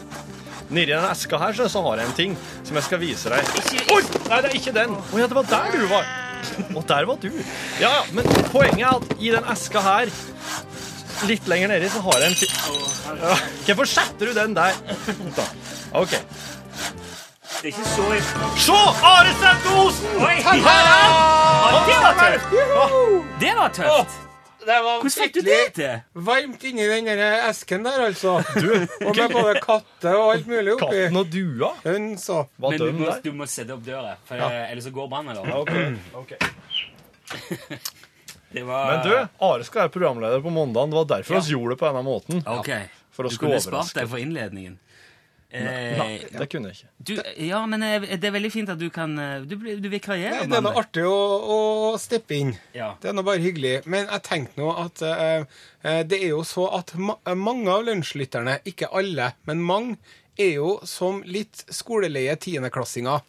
[0.70, 3.48] Nedi den eska her så, så har jeg en ting som jeg skal vise deg.
[3.90, 4.02] Oi!
[4.28, 4.92] Nei, det er ikke den.
[4.94, 6.12] Å ja, det var der du var.
[6.78, 7.30] Og der var du.
[7.82, 10.12] Ja, ja, men poenget er at i den eska her,
[11.26, 12.54] litt lenger nedi, så har jeg en ting
[13.20, 13.34] ja,
[13.66, 14.78] Hvorfor setter du den der?
[15.36, 15.44] Da.
[15.98, 16.14] OK.
[17.60, 18.06] Det er ikke så
[18.56, 18.78] Se!
[19.04, 20.16] Are Sende Osen!
[20.22, 21.80] Her er han!
[21.90, 22.58] Det var tøft!
[23.42, 24.29] Det var tøft.
[24.60, 26.00] Det var Hvordan fikk du det til?
[26.26, 28.34] varmt inni den der esken der, altså.
[29.06, 30.90] Og med både katter og alt mulig oppi.
[30.90, 32.42] Katten og dua Hun så.
[32.60, 34.50] var Men du må, du må sette opp døra, for ja.
[34.68, 35.36] ellers så går brannen.
[35.36, 35.56] eller?
[35.56, 35.96] okay.
[36.12, 36.36] ok.
[38.50, 40.88] Det var Men du, Are skal være programleder på mandag.
[40.90, 41.40] Det var derfor Ja.
[41.46, 42.42] vi gjorde det på denne måten.
[42.50, 42.70] Ok.
[43.14, 44.78] For å Du kunne spart deg for innledningen.
[45.50, 46.90] Eh, Nei, det kunne jeg ikke.
[47.08, 49.88] du, ja, men eh, det er veldig fint at du kan eh, Du, blir- du
[49.90, 50.44] vikarierer.
[50.46, 51.16] Det er noe artig å,
[51.56, 51.58] å
[51.98, 52.52] steppe inn.
[52.76, 52.92] Ja.
[53.02, 53.80] Det er nå bare hyggelig.
[53.90, 55.42] Men jeg tenkte nå at eh,
[56.06, 59.98] det er jo så at ma mange av lunsjlytterne, ikke alle, men mange,
[60.40, 63.26] er jo som litt skoleleie tiendeklassinger.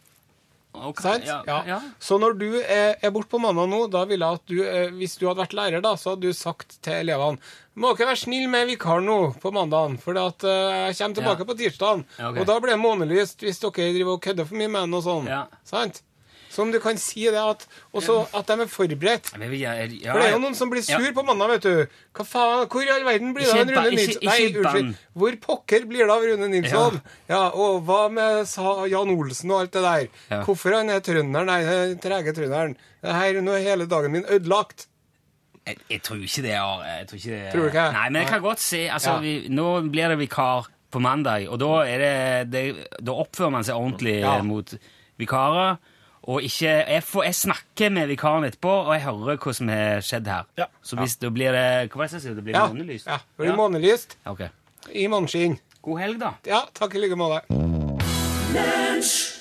[0.72, 1.26] Okay, Sant?
[1.28, 1.58] Ja, Ja.
[1.68, 1.80] ja.
[2.00, 4.94] Så når du er, er borte på mandag nå, da ville jeg at du, eh,
[4.96, 7.42] hvis du hadde vært lærer, da, så hadde du sagt til elevene
[7.76, 11.40] må dere være snill med vikaren nå på mandagen, for at, uh, jeg kommer tilbake
[11.40, 11.46] Ja.
[11.46, 12.06] på tirsdagen.
[12.20, 12.42] Ja, okay.
[12.42, 15.04] Og da blir det månelyst hvis dere driver og kødder for mye med den og
[15.04, 15.28] sånn.
[15.28, 15.46] Ja.
[15.64, 16.02] Sant?
[16.52, 17.62] Så om du kan si det, at,
[17.96, 19.38] også at de er forberedt.
[19.40, 21.12] Men vi- ja, ja, For det er jo noen som blir sur Ja.
[21.16, 21.88] på mandag, vet du.
[22.14, 24.22] Hva faen, Hvor i all verden blir det av Rune Nilsson?
[24.22, 24.96] Nei, unnskyld.
[25.16, 27.02] Hvor pokker blir det av Rune Nilsson?
[27.30, 27.50] Ja.
[27.56, 30.08] og hva med sa Jan Olsen og alt det der?
[30.30, 30.44] Ja.
[30.44, 31.46] Hvorfor han er trønderen?
[31.46, 32.76] Nei, den trege trønderen.
[33.02, 34.88] Det her, nå er hele dagen min ødelagt.
[35.68, 37.92] Jeg, jeg tror ikke det er jeg tror ikke det, Tror du ikke?
[37.94, 39.20] Nei, men jeg kan godt se altså, Ja.
[39.22, 42.64] vi, Nå blir det vikar på mandag, og da, er det, det,
[43.06, 44.38] da oppfører man seg ordentlig Ja.
[44.40, 44.74] eh, mot
[45.22, 45.78] vikarer.
[46.24, 50.02] Og ikke jeg, får, jeg snakker med vikaren etterpå, og jeg hører hva som har
[50.06, 50.44] skjedd her.
[50.58, 50.66] Ja.
[50.84, 52.34] Så hvis da blir det Hva var det jeg sa?
[52.38, 53.08] Det blir Ja, månelyst?
[53.08, 53.18] ja.
[53.38, 54.18] Blir det månelyst?
[54.26, 54.42] Ok.
[54.94, 55.60] i måneskinn.
[55.82, 56.34] God helg, da.
[56.46, 57.42] Ja, takk i like måte.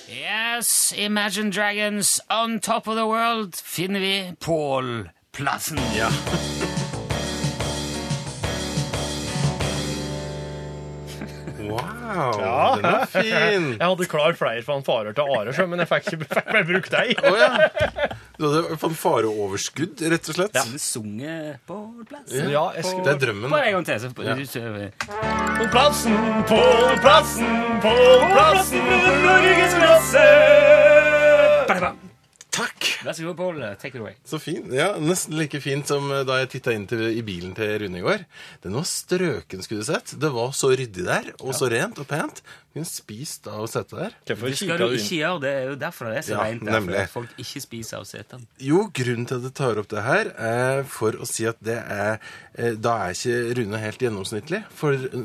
[0.09, 5.79] Yes, Imagine Dragons on top of the world finner vi Pål Plassen.
[5.95, 6.09] Ja.
[11.61, 13.65] Wow, den er fin!
[13.77, 17.21] Jeg hadde klar flere fanfarer til Are, men jeg fikk ikke fikk bare brukt deg.
[17.23, 18.09] Oh, ja.
[18.35, 20.57] Du hadde fanfareoverskudd, rett og slett?
[20.57, 20.65] Ja.
[20.81, 22.51] Sunget på Plassen.
[22.51, 23.53] Ja, jeg skulle Det er drømmen.
[23.53, 24.03] Bare en gang til.
[24.03, 24.59] Så, så,
[25.61, 26.19] På plassen,
[26.51, 26.61] på
[27.05, 27.95] plassen, på
[28.35, 30.27] plassen, Norgesklasse!
[32.51, 32.89] Takk!
[33.01, 33.61] Vær så god, Pål.
[33.81, 34.15] Take it away.
[34.27, 34.67] Så fin.
[34.75, 38.01] Ja, Nesten like fint som eh, da jeg titta inn til, i bilen til Rune
[38.01, 38.25] i går.
[38.63, 40.13] Den var strøken, skulle du sett.
[40.21, 42.43] Det var så ryddig der, og så rent og pent.
[42.71, 44.13] Kunne spist av setet der.
[44.31, 45.41] Hvorfor skal du ikke gjøre.
[45.43, 46.61] Det er jo derfor det er så Ja, rent.
[46.63, 46.99] Derfor nemlig.
[47.01, 48.45] at folk ikke spiser av setene.
[48.63, 51.75] Jo, grunnen til at jeg tar opp det her, er for å si at det
[51.81, 52.13] er
[52.55, 54.61] eh, Da er ikke Rune helt gjennomsnittlig.
[54.71, 55.17] For eh,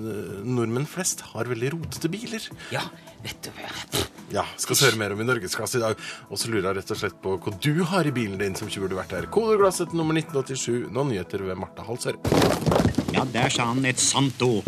[0.43, 2.49] nordmenn flest har veldig rotete biler.
[2.75, 2.83] Ja,
[3.23, 3.71] vet du hva.
[4.35, 6.01] Ja, skal høre mer om i Norgesklasse i dag.
[6.35, 8.69] Og så lurer jeg rett og slett på hva du har i bilen din som
[8.71, 9.25] ikke burde vært her.
[9.27, 10.87] Kodeglasset nummer 1987.
[10.95, 12.15] Nå nyheter ved Marta Halsør.
[13.11, 14.63] Ja, der sa han et sant ord.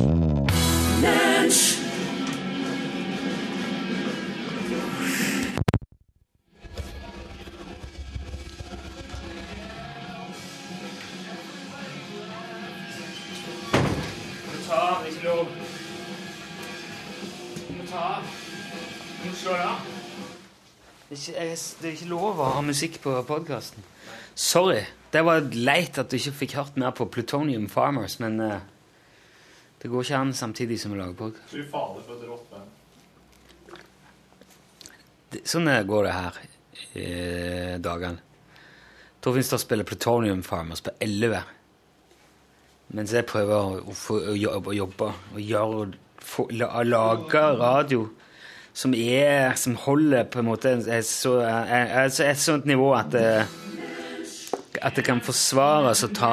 [19.38, 19.97] Slår av.
[21.08, 21.54] Det er,
[21.88, 23.84] ikke, lov å ha musikk på podkasten.
[24.36, 24.82] Sorry.
[25.08, 28.58] Det var leit at du ikke fikk hørt mer på Plutonium Farmers, men uh,
[29.80, 31.54] det går ikke an samtidig som vi lager podkast.
[31.54, 32.68] Fy fader, for et rått band.
[35.48, 36.32] Sånn eh, går det her
[37.00, 37.06] i
[37.84, 38.20] dagene.
[39.24, 41.40] Torfinstad spiller Plutonium Farmers på 11.
[42.96, 43.96] Mens jeg prøver å, å,
[44.34, 44.36] å,
[44.76, 45.88] jobbe, og gjøre
[46.20, 48.06] få, lage radio
[48.78, 53.10] som er Som holder på en måte er så, er, er et sånt nivå at
[53.10, 53.24] det,
[54.82, 56.32] at det kan forsvares å ta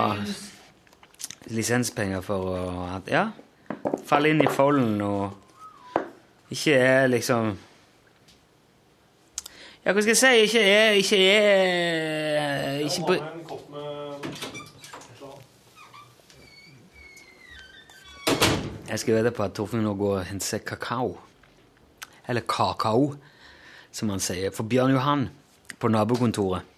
[1.50, 2.60] lisenspenger for å
[3.00, 3.26] at, Ja,
[4.06, 6.04] falle inn i folden og
[6.54, 7.56] ikke er liksom
[9.86, 10.34] Ja, hva skal jeg si?
[10.46, 13.22] Ikke er Ikke er ikke, bry-
[18.90, 21.16] Jeg skal vedde på at Torfinn nå går og henter kakao.
[22.28, 23.16] Eller kakao,
[23.92, 24.54] som han sier.
[24.56, 25.30] For Bjørn Johan
[25.80, 26.72] på nabokontoret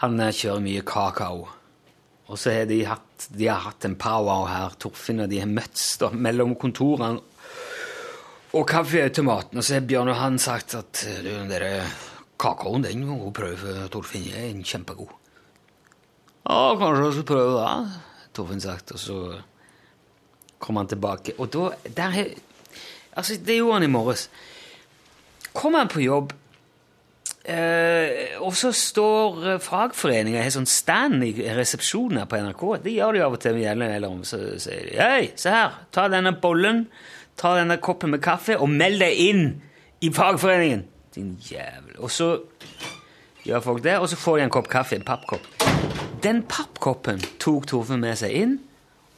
[0.00, 1.48] Han eh, kjører mye kakao.
[2.30, 5.50] Og så har de hatt, de har hatt en powwow her, Torfinn og de har
[5.50, 7.18] møttes da, mellom kontorene
[8.56, 9.58] og kaffeautomaten.
[9.58, 11.66] Og så har Bjørn Johan sagt at du, den der
[12.40, 14.30] kakaoen, den må hun prøve, Torfinn.
[14.32, 15.12] er er kjempegod.
[16.46, 18.00] Ja, kanskje jeg skal prøve det,
[18.34, 18.94] Torfinn sagt.
[18.96, 19.18] Og så
[20.58, 21.36] kom han tilbake.
[21.38, 22.32] Og da der er,
[23.16, 24.28] Altså, det gjorde han i morges.
[25.52, 26.32] Kom han på jobb,
[27.44, 32.62] eh, og så står eh, fagforeninga har sånn stand i resepsjonen her på NRK.
[32.84, 34.22] Det gjør de av og til med Gjelløy eller om.
[34.26, 36.84] Så sier de Hei, se her, ta denne bollen,
[37.40, 39.44] ta denne koppen med kaffe, og meld deg inn
[40.00, 40.86] i fagforeningen!
[41.10, 41.96] Din jævel.
[41.98, 42.36] Og så
[43.42, 45.48] gjør folk det, og så får de en kopp kaffe, en pappkopp.
[46.22, 48.58] Den pappkoppen tok Torfinn med seg inn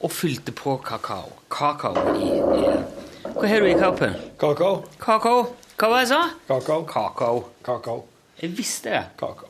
[0.03, 1.35] og fylte på kakao.
[1.53, 2.92] Kakao i, i
[3.33, 4.13] Hva har du i koppen?
[4.39, 4.83] Kakao.
[5.01, 5.39] Kakao.
[5.79, 6.21] Hva var det jeg sa?
[6.47, 6.83] Kakao.
[6.87, 7.39] Kakao.
[7.65, 8.03] Kakao.
[8.39, 9.01] Jeg visste det.
[9.19, 9.49] Kakao.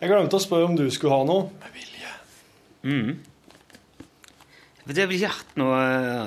[0.00, 1.48] Jeg glemte å spørre om du skulle ha noe.
[1.60, 2.12] Med vilje.
[2.88, 3.12] Mm.
[4.88, 5.78] det ville ikke hatt noe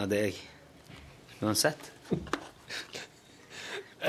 [0.01, 0.37] av deg.
[1.41, 1.89] Uansett.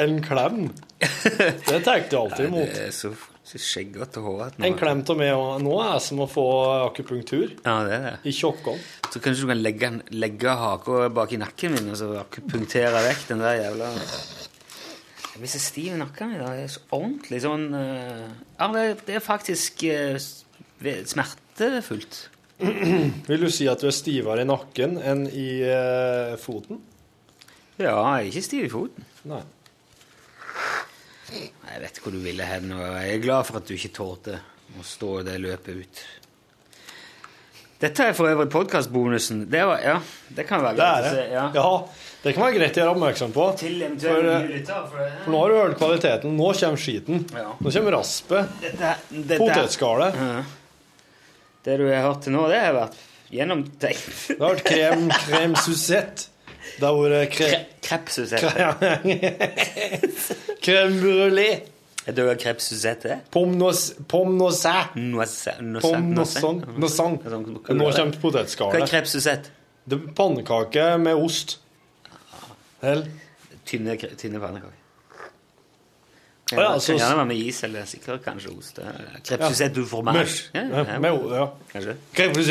[0.02, 0.66] En klem.
[1.00, 2.74] Det tenkte jeg alltid imot.
[2.74, 3.12] Det er så
[3.60, 4.62] skjeggete og hårete.
[4.64, 6.44] En klem av meg nå er som å få
[6.88, 8.14] akupunktur Ja, det er det.
[8.24, 8.78] i kjokken.
[9.12, 13.26] Så kanskje du kan legge, legge haka bak i nakken min og så akupunktere vekk
[13.28, 13.90] den der jævla
[15.32, 16.54] Jeg blir så stiv i nakken i dag.
[16.56, 20.16] Det er så ordentlig sånn eh, Ja, det, det er faktisk eh,
[21.08, 22.28] smertefullt.
[23.28, 26.78] Vil du si at du er stivere i nakken enn i eh, foten?
[27.80, 29.06] Ja, jeg er ikke stiv i foten.
[29.30, 29.40] Nei.
[31.32, 34.38] Jeg vet hvor du ville hen, og jeg er glad for at du ikke tålte
[34.78, 36.02] å stå det løpet ut.
[37.82, 39.40] Dette er for øvrig podkastbonusen.
[39.50, 39.96] Det, var- ja,
[40.36, 41.24] det kan være Det greit å se.
[41.32, 41.46] Ja.
[41.56, 41.70] Ja,
[42.22, 43.46] det kan være greit å gjøre oppmerksom på.
[43.58, 44.44] Til For, eh.
[44.62, 46.36] For det, For nå har du hørt kvaliteten.
[46.38, 47.24] Nå kommer skiten.
[47.34, 47.48] Ja.
[47.58, 48.52] Nå kommer raspet.
[49.40, 50.20] Potetskallet.
[51.64, 53.00] Det du har hørt til nå, det har vært
[53.32, 54.28] gjennomtenkt.
[54.30, 56.28] Det har vært krem, krem suzette.
[56.78, 57.48] Det har vært kre,
[57.82, 58.52] Krepsusette.
[60.62, 61.48] krem brulé.
[62.06, 63.20] Er det krepsusette?
[63.30, 64.72] Pomnosæ.
[64.96, 65.26] Hva
[65.62, 66.16] Nå kommer
[68.58, 69.52] Hva er krepsusette?
[69.86, 71.58] Det er Pannekake med ost.
[72.82, 73.04] Hell.
[73.66, 74.81] Tynne, tynne pannekaker.
[76.52, 78.78] Ja, Kan gjerne være med is eller sikkert kanskje ost.
[79.28, 80.12] Krepsusette du får Ja,
[80.54, 81.46] Ja, ja, med.
[81.72, 81.96] Kanskje.
[82.34, 82.42] Du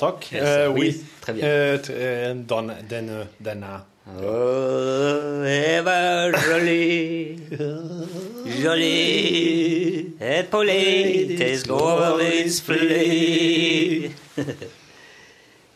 [0.00, 0.28] takk.
[0.32, 0.92] Eh, oui,
[1.36, 1.46] bien.
[1.46, 3.80] Eh, eh, den, den, denne.
[5.46, 5.94] Eva
[6.34, 7.38] jolie,
[8.64, 12.90] jolie, et politisk overvisfly.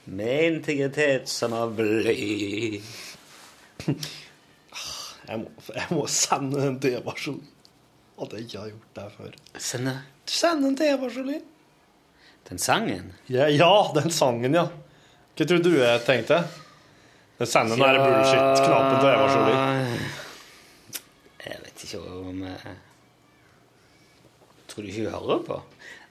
[0.06, 2.80] Med integritet som av bly.
[3.87, 7.41] Jeg må, jeg må sende en D-versjon.
[8.22, 9.37] At jeg ikke har gjort det før.
[9.61, 11.34] Sende Send en D-versjon.
[12.49, 13.12] den sangen?
[13.30, 14.68] Ja, ja, den sangen, ja.
[15.37, 16.41] Hva tror du jeg tenkte?
[17.37, 19.99] Den sender den der bullshit-knappen til Eva Jolie.
[21.45, 22.76] Jeg vet ikke om jeg...
[24.70, 25.59] Tror du ikke hun hører på?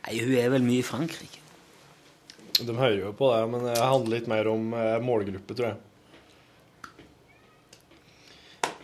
[0.05, 1.41] Nei, hun er vel mye i Frankrike.
[2.61, 5.79] De hører jo på det, men det handler litt mer om eh, målgruppe, tror jeg.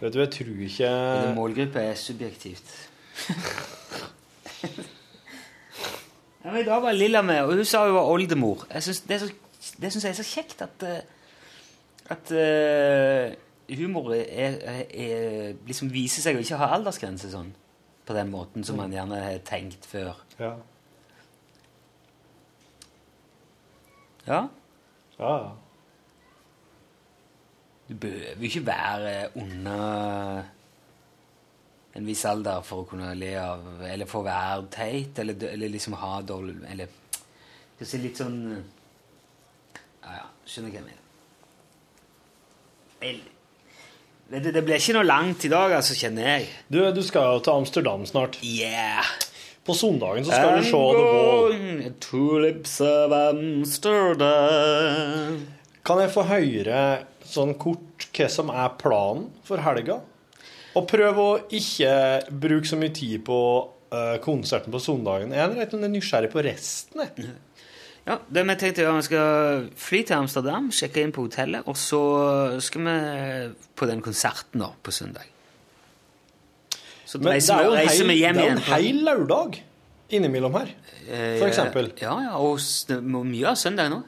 [0.01, 2.71] Vet du, jeg tror ikke Men målgruppe er subjektivt.
[6.43, 8.65] ja, men I dag var Lilla med, og hun sa hun var oldemor.
[8.73, 9.33] Jeg synes, det så-
[9.81, 11.01] det syns jeg er så kjekt at eh,
[12.11, 14.25] At uh, humor er,
[14.61, 17.53] er, er, liksom viser seg å ikke ha aldersgrense sånn.
[18.05, 20.17] På den måten som man gjerne har tenkt før.
[20.39, 20.49] Ja.
[24.27, 24.41] Ja,
[25.19, 25.51] ja.
[27.91, 30.43] Du behøver ikke være under
[31.91, 35.73] en viss alder for å kunne le av Eller for å være teit, eller, eller
[35.73, 36.87] liksom ha dårlig Eller
[37.75, 41.01] skal si litt sånn Ja, ja, skjønner hva jeg mener.
[44.31, 46.43] Vet det blir ikke noe langt i dag, altså, kjenner jeg.
[46.71, 48.39] Du, du skal jo til Amsterdam snart.
[48.45, 49.03] Yeah!
[49.67, 51.51] På søndagen så skal du se The Wall.
[52.01, 54.31] Tulips of Amsterdam.
[55.87, 56.79] Kan jeg få høre
[57.25, 59.99] sånn kort hva som er planen for helga?
[60.77, 61.93] Og prøv å ikke
[62.31, 63.37] bruke så mye tid på
[63.91, 65.33] eh, konserten på søndagen.
[65.35, 67.01] Jeg er rett og slett nysgjerrig på resten.
[67.03, 67.33] Jeg.
[68.07, 71.67] Ja, det vi tenkte å gjøre, Vi skal fly til Amsterdam, sjekke inn på hotellet,
[71.69, 72.01] og så
[72.63, 72.95] skal vi
[73.77, 75.27] på den konserten da, på søndag.
[77.05, 79.59] Så Men det er jo en reiser hel, en hel lørdag
[80.11, 80.73] innimellom her,
[81.11, 81.89] Eh, for eksempel.
[81.99, 82.59] Ja, ja, og
[83.25, 84.03] mye av søndag nå.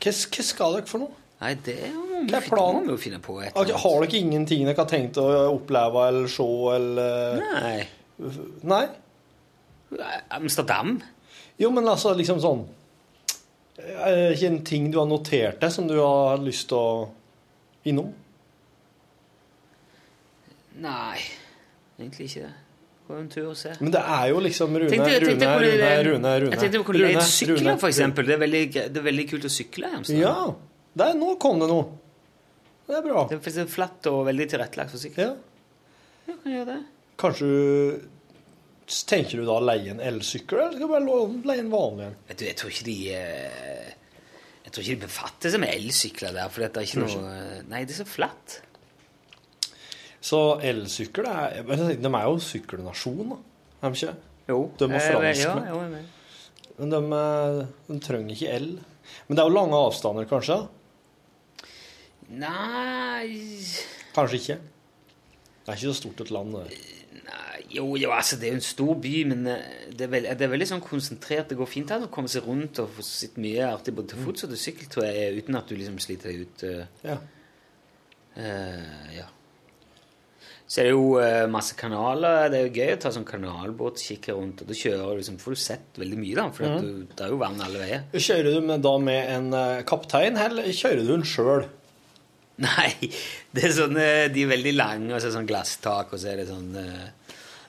[0.00, 1.16] Hva, hva skal dere for noe?
[1.40, 3.38] Nei, det må vi, finne, må vi finne på.
[3.40, 7.78] Et okay, har dere ingenting dere har tenkt å oppleve eller se eller Nei.
[8.68, 8.82] Nei?
[10.36, 10.98] Amsterdam?
[11.60, 12.66] Jo, men altså liksom sånn
[13.80, 17.88] Er det ikke en ting du har notert deg, som du har lyst til å
[17.88, 18.10] innom?
[20.80, 21.20] Nei,
[21.98, 22.52] egentlig ikke det.
[23.10, 23.72] Gå en tur og se.
[23.80, 26.50] Men det er jo liksom Rune, Tenkte- jeg tenkte Rune, Rune, Rune, Rune.
[26.54, 28.28] Jeg tenkte på Rune, sykler, for eksempel.
[28.28, 30.22] Det er veldig, det er veldig kult å sykle Amsterdam.
[30.22, 30.54] Ja.
[31.02, 31.88] Der, nå kom det noe.
[32.86, 33.26] Det er bra.
[33.30, 35.34] Det er flatt og veldig tilrettelagt for sykkel.
[35.34, 35.34] Ja.
[36.30, 36.80] Ja, kan gjøre det.
[37.20, 38.08] Kanskje du
[38.90, 42.14] Tenker du da å leie en elsykkel, eller skal du bare leie en vanlig en?
[42.26, 43.92] Vet du, jeg tror ikke de eh,
[44.64, 47.84] Jeg tror ikke de befatter seg med elsykler der, for det er ikke noe Nei,
[47.86, 48.56] det er så flatt.
[50.20, 53.38] Så elsykkel er men De er jo sykkelnasjon, da.
[53.80, 54.14] Er de ikke?
[54.50, 54.58] Jo.
[54.78, 55.66] De er Eh, franskmenn.
[55.66, 56.04] Ja, er med.
[56.78, 58.68] Men de, eh, de trenger ikke el.
[59.28, 60.68] Men det er jo lange avstander, kanskje?
[62.30, 63.64] Nei
[64.14, 64.58] Kanskje ikke.
[65.64, 66.52] Det er ikke så stort et land.
[66.54, 66.78] det.
[67.24, 70.30] Nei, Jo, jo, altså, det er jo en stor by, men eh, det er, veld,
[70.38, 71.48] det er veldig sånn konsentrert.
[71.48, 74.24] Det går fint an å komme seg rundt og få sett mye artig både til
[74.24, 76.64] fots og til sykkel, tror jeg, uten at du liksom sliter deg ut.
[76.64, 77.18] Uh, Ja.
[78.36, 79.26] Uh, ja.
[80.70, 82.44] Så er det jo eh, masse kanaler.
[82.52, 85.40] Det er jo gøy å ta sånn kanalbåt, kikke rundt, og da kjører du liksom,
[85.42, 88.04] får du sett veldig mye, da, for at du, det er jo vann alle veier.
[88.14, 91.66] Kjører du med, da med en eh, kaptein, eller kjører du den sjøl?
[92.68, 92.92] Nei,
[93.56, 96.22] det er sånn, eh, de er veldig lange, og så er det sånn glasstak, og
[96.22, 97.08] så er det sånn uh,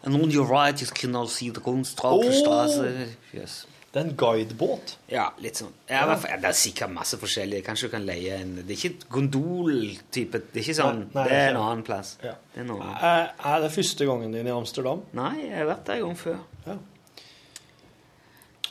[0.04, 3.06] And on your right you can now see the oh.
[3.34, 3.66] Yes.
[3.92, 4.94] Det er en guidebåt.
[5.12, 5.74] Ja, litt sånn.
[5.90, 7.66] Ja, ja, det er sikkert masse forskjellige.
[7.66, 10.40] Kanskje du kan leie en Det er ikke gondol-type.
[10.54, 11.02] Det er ikke sånn.
[11.10, 12.14] Nei, nei, det er en annen plass.
[12.24, 12.38] Ja.
[12.54, 12.88] Det er noe.
[13.04, 15.04] Er, er det første gangen din i Amsterdam?
[15.18, 16.40] Nei, jeg har vært der en gang før.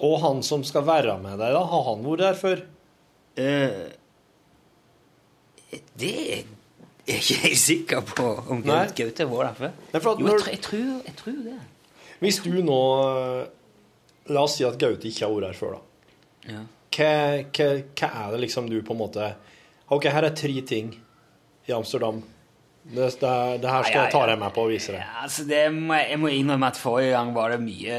[0.01, 2.64] Og han som skal være med deg, da, har han vært der før?
[3.37, 3.85] Uh,
[6.01, 6.43] det er
[7.11, 8.64] jeg ikke helt sikker på om.
[8.64, 9.61] Gaute har vært
[9.93, 10.16] der før.
[10.16, 11.59] Jo, jeg, tror, jeg, tror, jeg tror det.
[12.21, 12.81] Hvis du nå
[14.31, 16.12] La oss si at Gaute ikke har vært her før, da.
[16.51, 16.64] Ja.
[16.91, 17.12] Hva,
[17.55, 19.31] hva, hva er det liksom du på en måte
[19.91, 20.93] OK, her er tre ting
[21.66, 22.20] i Amsterdam.
[22.83, 25.03] Det, det, det her skal jeg ta deg med på og vise deg.
[25.03, 27.99] Ja, altså det må, jeg jeg må innrømme at forrige gang var det mye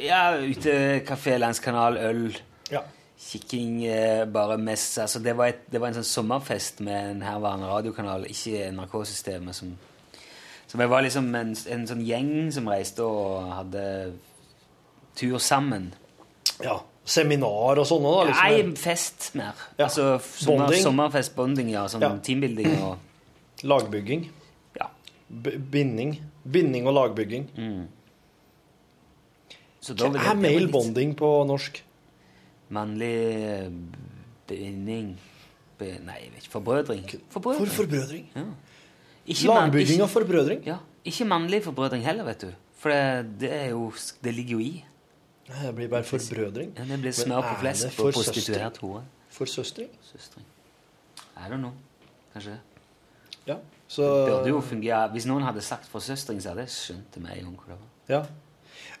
[0.00, 0.74] Ja, ute,
[1.06, 2.24] kafé, landskanal, øl.
[2.72, 2.82] Ja.
[3.20, 7.24] Kikking eh, bare mest altså det, var et, det var en sånn sommerfest med en
[7.24, 9.56] herværende radiokanal, ikke NRK-systemet.
[9.56, 9.74] som
[10.70, 13.82] Så vi var liksom en, en sånn gjeng som reiste og hadde
[15.18, 15.90] tur sammen.
[16.62, 16.78] ja.
[17.10, 18.24] Seminar og sånne, da?
[18.28, 18.50] Liksom.
[18.70, 19.56] Nei, fest mer.
[19.80, 19.86] Ja.
[19.88, 20.82] Altså sommer, Bonding.
[20.84, 21.86] sommerfest, bonding, ja.
[21.90, 22.10] Sånn Ja.
[22.22, 24.28] teambuilding og Lagbygging.
[24.76, 24.86] Ja.
[25.28, 26.12] B binding.
[26.44, 27.48] Binding og lagbygging.
[29.80, 31.82] Så da Hva er male bonding på norsk?
[32.70, 33.10] Mannlig
[33.48, 33.68] eh,
[34.46, 35.14] binding
[35.80, 36.52] Be, Nei, jeg vet ikke.
[36.52, 37.04] Forbrødring.
[37.32, 37.66] Forbrødring.
[37.72, 38.26] For forbrødring.
[38.36, 38.44] Ja.
[39.30, 40.62] Lagbygging og forbrødring?
[40.66, 40.78] Ja.
[41.04, 42.52] Ikke mannlig forbrødring heller, vet du.
[42.80, 43.92] For det, det er jo
[44.24, 44.84] Det ligger jo i.
[45.50, 46.72] Nei, det blir bare forbrødring.
[46.78, 49.02] Ja, det blir smør på er flesk det på prostituert hore.
[49.30, 49.88] For søstring?
[50.06, 50.46] Søstring.
[51.36, 51.72] det don't know.
[52.32, 52.60] Kanskje det.
[53.46, 53.56] Ja.
[53.88, 55.08] Så Burde jo fungere.
[55.10, 57.78] Hvis noen hadde sagt for søstring, så hadde jeg skjønt det med en gang det.
[58.14, 58.22] Ja.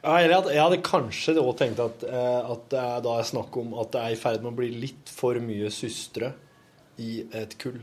[0.02, 3.92] Jeg hadde kanskje også tenkt at, eh, at det er da er snakk om at
[3.92, 6.32] det er i ferd med å bli litt for mye søstre
[6.98, 7.82] i et kull.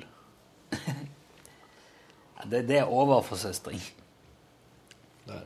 [2.45, 3.81] Det, det er over for søstring.
[5.25, 5.45] Det er.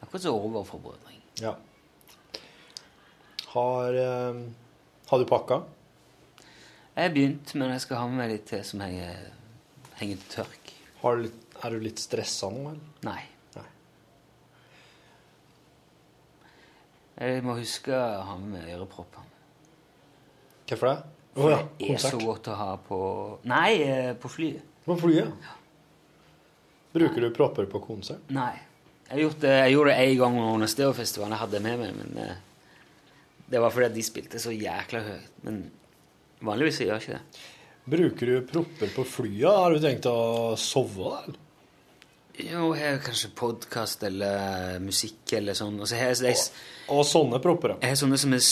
[0.00, 1.20] Akkurat som over for brødring.
[1.40, 1.54] Ja.
[3.46, 4.40] Har, eh,
[5.06, 5.62] har du pakka?
[6.94, 9.30] Jeg har begynt, men jeg skal ha med meg litt til som henger,
[10.00, 10.72] henger til tørk.
[11.00, 12.90] Har du litt, er du litt stressa nå, eller?
[13.06, 13.22] Nei.
[13.56, 13.68] Nei.
[17.20, 19.26] Jeg må huske å ha med meg øreproppene.
[20.68, 21.19] Hvorfor det?
[21.38, 22.98] Å ja, Det er så godt å ha på
[23.50, 24.64] Nei, eh, på flyet.
[24.86, 25.50] På flyet?
[26.90, 28.24] Bruker du propper på konsert?
[28.34, 28.54] Nei.
[29.10, 31.34] Jeg, gjort det, jeg gjorde det én gang under Stereofestivalen.
[31.36, 32.40] Jeg hadde med meg, men eh,
[33.50, 35.30] det var fordi de spilte så jækla høyt.
[35.46, 35.62] Men
[36.46, 37.46] vanligvis gjør jeg ikke det.
[37.90, 39.46] Bruker du propper på flyet?
[39.50, 40.18] Har du tenkt å
[40.58, 41.38] sove, der?
[42.40, 45.78] Jo, jeg har kanskje podkast eller musikk eller sånn.
[45.82, 46.46] Og så har jeg, jeg,
[46.94, 47.82] Og sånne propper, ja.
[47.82, 48.46] jeg har sånne som er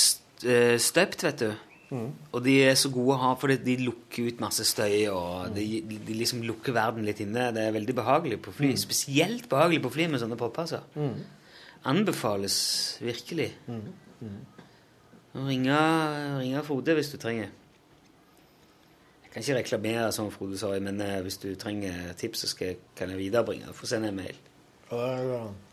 [0.53, 1.68] eh, støpt, vet du.
[1.91, 5.64] Og de er så gode å ha, for de lukker ut masse støy, og de,
[5.89, 7.49] de liksom lukker verden litt inne.
[7.57, 8.74] Det er veldig behagelig på fly.
[8.80, 10.84] Spesielt behagelig på fly med sånne poppasser.
[10.99, 11.22] Mm.
[11.89, 12.59] Anbefales
[13.01, 13.53] virkelig.
[15.39, 15.80] Ringe,
[16.43, 17.55] ringe Frode hvis du trenger.
[19.24, 22.72] Jeg kan ikke reklamere som Frode sa, men eh, hvis du trenger tips, så skal
[22.72, 23.72] jeg, kan jeg viderebringe.
[23.76, 24.36] Få sende en mail.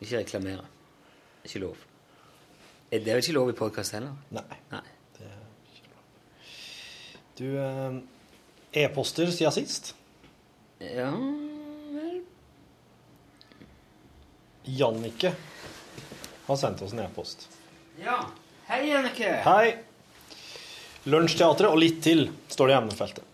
[0.04, 0.64] Ikke reklamere.
[1.44, 1.86] Det er ikke lov.
[2.92, 4.14] Er Det er vel ikke lov i podkast heller?
[4.36, 4.60] Nei.
[4.72, 4.86] Nei.
[7.36, 7.98] Du, eh,
[8.72, 9.96] e-poster siden sist?
[10.80, 11.12] Ja
[11.96, 12.22] vel
[14.64, 15.34] Jannicke
[16.46, 17.48] har sendt oss en e-post.
[18.02, 18.18] Ja.
[18.68, 19.34] Hei, Jannicke.
[19.46, 19.76] Hei.
[21.04, 23.28] Lunsjteatret og litt til, står det i emnefeltet.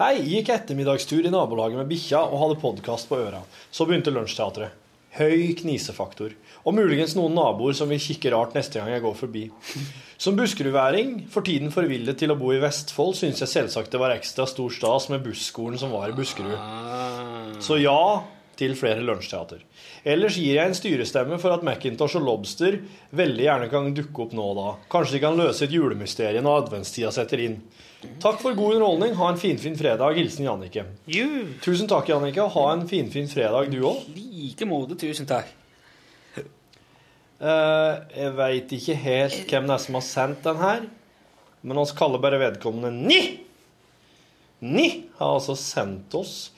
[0.00, 3.44] Hei, gikk ettermiddagstur i nabolaget med bikkja og hadde podkast på øra.
[3.70, 4.74] Så begynte Lunsjteatret.
[5.14, 6.32] Høy knisefaktor.
[6.66, 9.44] Og muligens noen naboer som vil kikke rart neste gang jeg går forbi.
[10.18, 14.14] Som buskerudværing, for tiden forvillet til å bo i Vestfold, syns jeg selvsagt det var
[14.16, 16.58] ekstra stor stas med busskolen som var i Buskerud.
[17.62, 18.24] Så ja
[18.58, 19.62] til flere lunsjteater.
[20.04, 22.78] Ellers gir jeg en styrestemme for at Macintosh og Lobster
[23.16, 24.68] veldig gjerne kan dukke opp nå og da.
[24.92, 27.58] Kanskje de kan løse et julemysterium når adventstida setter inn.
[28.20, 29.14] Takk for god underholdning.
[29.16, 30.18] Ha en finfin fredag.
[30.18, 30.84] Hilsen Jannicke.
[31.64, 32.48] Tusen takk, Jannicke.
[32.54, 34.04] Ha en finfin fredag, du òg.
[34.14, 35.48] Like måte, tusen takk.
[37.44, 40.84] Uh, jeg veit ikke helt hvem det er som har sendt den her,
[41.66, 43.18] men oss kaller bare vedkommende Ni!
[44.64, 44.86] Ni
[45.18, 46.53] har altså sendt oss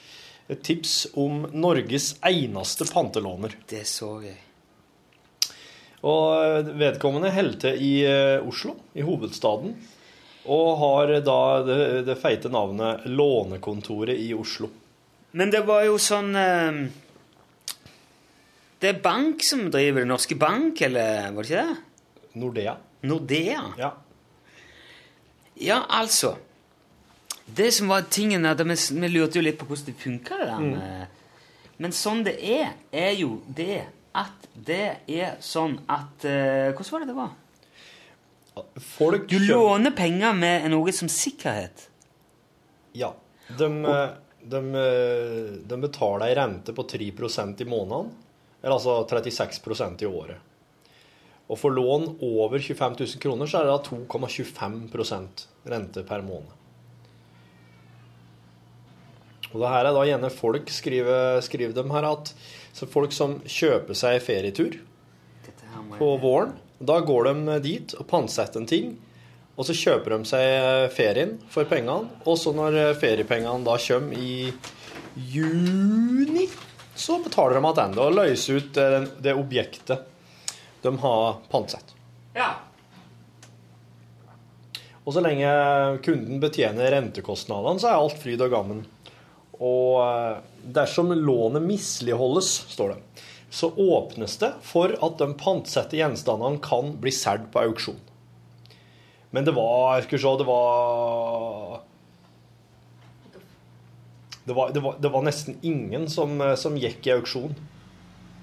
[0.47, 3.57] et tips om Norges eneste pantelåner.
[3.67, 4.37] Det så jeg.
[6.07, 9.73] Og eh, vedkommende holder til i eh, Oslo, i hovedstaden,
[10.47, 14.69] og har da det, det feite navnet Lånekontoret i Oslo.
[15.37, 16.79] Men det var jo sånn eh,
[18.79, 20.09] Det er bank som driver det.
[20.13, 22.27] Norske Bank, eller var det ikke det?
[22.37, 22.75] Nordea.
[23.09, 23.63] Nordea?
[23.81, 23.91] Ja.
[25.57, 26.35] Ja, altså.
[27.55, 30.47] Det som var tingen at vi, vi lurte jo litt på hvordan det funka, det
[30.49, 33.85] der med Men sånn det er, er jo det
[34.17, 37.35] at det er sånn at eh, Hvordan var det det var?
[38.81, 41.83] Folk Du låner penger med noe som sikkerhet.
[42.97, 43.11] Ja.
[43.47, 44.07] De, eh,
[44.41, 48.09] de, eh, de betaler ei rente på 3% i måneden,
[48.63, 50.41] eller altså 36% i året.
[51.47, 56.56] Og for lån over 25 000 kroner så er det da 2,25% rente per måned.
[59.57, 62.29] Og det her er da gjerne folk, skriver, skriver de her, at
[62.77, 64.75] så folk som kjøper seg ferietur
[65.97, 66.53] på våren.
[66.77, 68.91] Da går de dit og pantsetter en ting,
[69.57, 72.11] og så kjøper de seg ferien for pengene.
[72.29, 74.53] Og så når feriepengene da kommer i
[75.33, 76.45] juni,
[76.93, 78.87] så betaler de tilbake og løser ut det,
[79.25, 80.05] det objektet.
[80.85, 81.95] de har pantsatt.
[82.37, 82.51] Ja.
[85.07, 85.49] Og så lenge
[86.05, 88.85] kunden betjener rentekostnadene, så er alt fryd og gammen.
[89.57, 90.37] Og eh,
[90.75, 97.13] dersom lånet misligholdes, står det, så åpnes det for at de pantsette gjenstandene kan bli
[97.15, 97.99] solgt på auksjon.
[99.31, 101.81] Men det var Skal vi se, det var
[104.47, 107.55] det var, det, var, det var nesten ingen som, eh, som gikk i auksjon.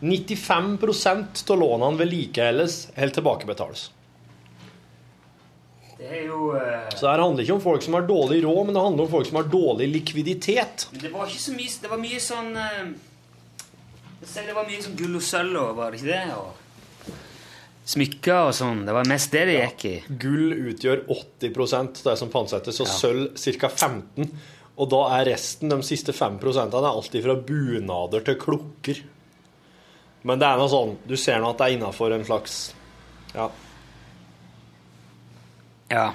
[0.05, 3.87] 95% av lånene vedlikeholdes eller tilbakebetales.
[6.05, 8.83] Det jo eh, Så det handler ikke om folk som har dårlig råd, men det
[8.85, 10.89] handler om folk som har dårlig likviditet.
[10.93, 12.83] Det var ikke så mye Det var mye sånn eh,
[14.21, 16.27] Det var mye sånn gull og sølv og var det ikke det?
[16.37, 16.61] Og
[17.85, 18.85] smykker og sånn.
[18.87, 19.95] Det var mest det det gikk i.
[20.21, 23.69] Gull utgjør 80 av det som pantsettes, og sølv ca.
[23.69, 24.31] 15
[24.81, 29.03] Og da er resten, de siste 5% er alltid fra bunader til klukker.
[30.25, 32.73] Men det er noe sånn Du ser nå at det er innafor en slags
[33.35, 33.51] Ja.
[35.95, 36.09] Ja.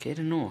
[0.00, 0.42] Hva er det nå?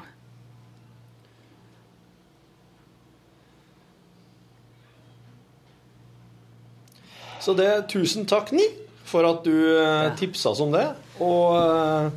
[7.39, 8.65] Så det, tusen takk, Ni,
[9.07, 10.09] for at du ja.
[10.17, 10.83] tipsa oss om det.
[11.23, 12.09] Og eh,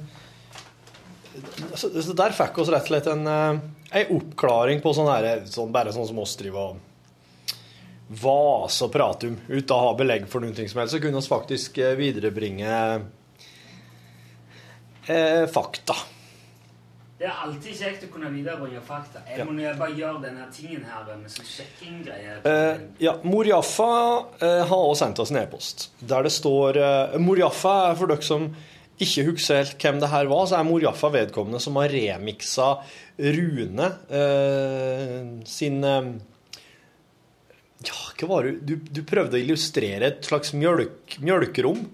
[1.76, 3.60] så, så der fikk oss rett og slett en, eh,
[4.02, 6.88] en oppklaring på sånn her, sånn, bare sånn som oss driver og
[8.22, 11.32] vaser og prater om, uten å ha belegg for noe som helst, så kunne vi
[11.32, 12.74] faktisk eh, viderebringe
[15.06, 15.96] eh, fakta.
[17.22, 19.20] Det er alltid kjekt å kunne viderebringe fakta.
[19.30, 19.76] Jeg må ja.
[19.78, 22.40] bare gjøre denne tingen her med sånn sjekking-greier.
[22.50, 23.92] Eh, ja, Mor Jaffa
[24.42, 28.10] eh, har også sendt oss en e-post der det står eh, Mor Jaffa er for
[28.10, 28.48] dere som
[29.02, 32.68] ikke husker helt hvem det her var, så er Mor Jaffa vedkommende som har remiksa
[33.22, 33.88] Rune
[34.18, 36.12] eh, sin eh,
[37.86, 41.86] Ja, hva var det du, du prøvde å illustrere et slags mjølk, mjølkerom.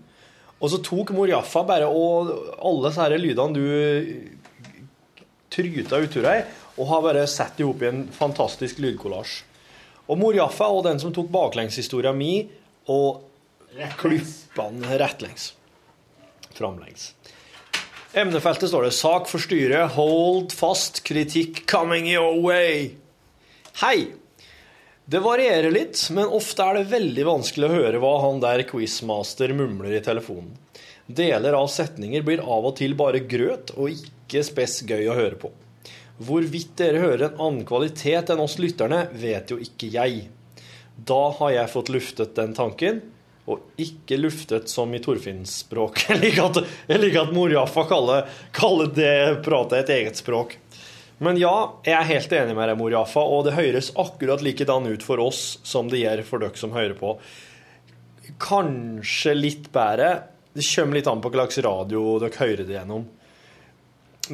[0.59, 3.67] Og så tok Mor Jaffa bare og alle disse lydene du
[5.55, 6.47] tryta utur her,
[6.79, 9.43] og har bare satt dem opp i en fantastisk lydkollasj.
[10.09, 12.49] Og Mor Jaffa og den som tok baklengshistoria mi
[12.89, 13.25] og
[14.01, 15.53] klippa den rettlengs.
[16.57, 17.13] Framlengs.
[18.17, 19.91] Emnefeltet står det 'Sak for styret.
[19.95, 21.05] Hold fast.
[21.05, 22.97] Kritikk coming your way'.
[23.83, 24.15] Hei!
[25.09, 29.55] Det varierer litt, men ofte er det veldig vanskelig å høre hva han der quizmaster
[29.57, 30.51] mumler i telefonen.
[31.09, 35.39] Deler av setninger blir av og til bare grøt og ikke spes gøy å høre
[35.41, 35.49] på.
[36.21, 40.27] Hvorvidt dere hører en annen kvalitet enn oss lytterne, vet jo ikke jeg.
[40.93, 43.01] Da har jeg fått luftet den tanken,
[43.49, 46.03] og ikke luftet som i Torfinns-språk.
[46.11, 49.15] Jeg liker at, jeg liker at mor Jaffa kaller, kaller det
[49.47, 50.59] pratet et eget språk.
[51.25, 51.53] Men ja,
[51.83, 55.19] jeg er helt enig med deg, mor Jaffa, og det høres akkurat likedan ut for
[55.23, 57.17] oss som det gjør for dere som hører på.
[58.43, 60.13] Kanskje litt bedre.
[60.55, 63.09] Det kommer litt an på hva slags radio dere hører det gjennom.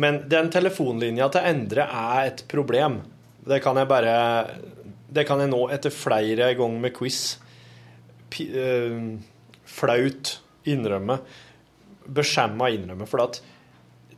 [0.01, 3.01] Men den telefonlinja til Endre er et problem.
[3.45, 4.15] Det kan jeg bare
[5.15, 7.39] Det kan jeg nå etter flere ganger med quiz
[8.43, 8.97] eh,
[9.65, 10.33] flaut
[10.67, 11.19] innrømme.
[12.05, 13.07] Beskjemma innrømme.
[13.09, 13.39] For at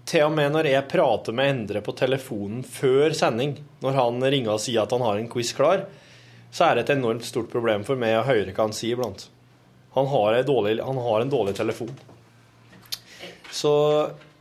[0.07, 4.55] til og med når jeg prater med Endre på telefonen før sending, når han ringer
[4.55, 5.87] og sier at han har en quiz klar,
[6.55, 9.27] så er det et enormt stort problem for meg å høre hva han sier iblant.
[9.97, 11.93] Han har, han har en dårlig telefon.
[13.51, 13.73] Så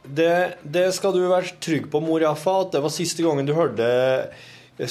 [0.03, 3.55] det, det skal du være trygg på, mor Jaffa, at det var siste gangen du
[3.57, 3.87] hørte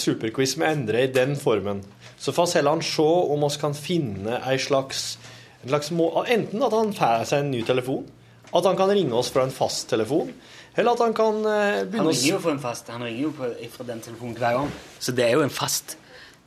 [0.01, 1.85] Superquiz med Endre i den formen.
[2.17, 5.19] Så får vi heller se om vi kan finne ei slags,
[5.63, 8.07] en slags må, Enten at han får seg en ny telefon,
[8.55, 10.33] at han kan ringe oss fra en fasttelefon,
[10.77, 13.51] eller at han kan begynne Han ringer jo fra en fast Han ringer jo på,
[13.77, 14.73] fra den telefonen hver gang.
[14.99, 15.97] Så det er jo en fast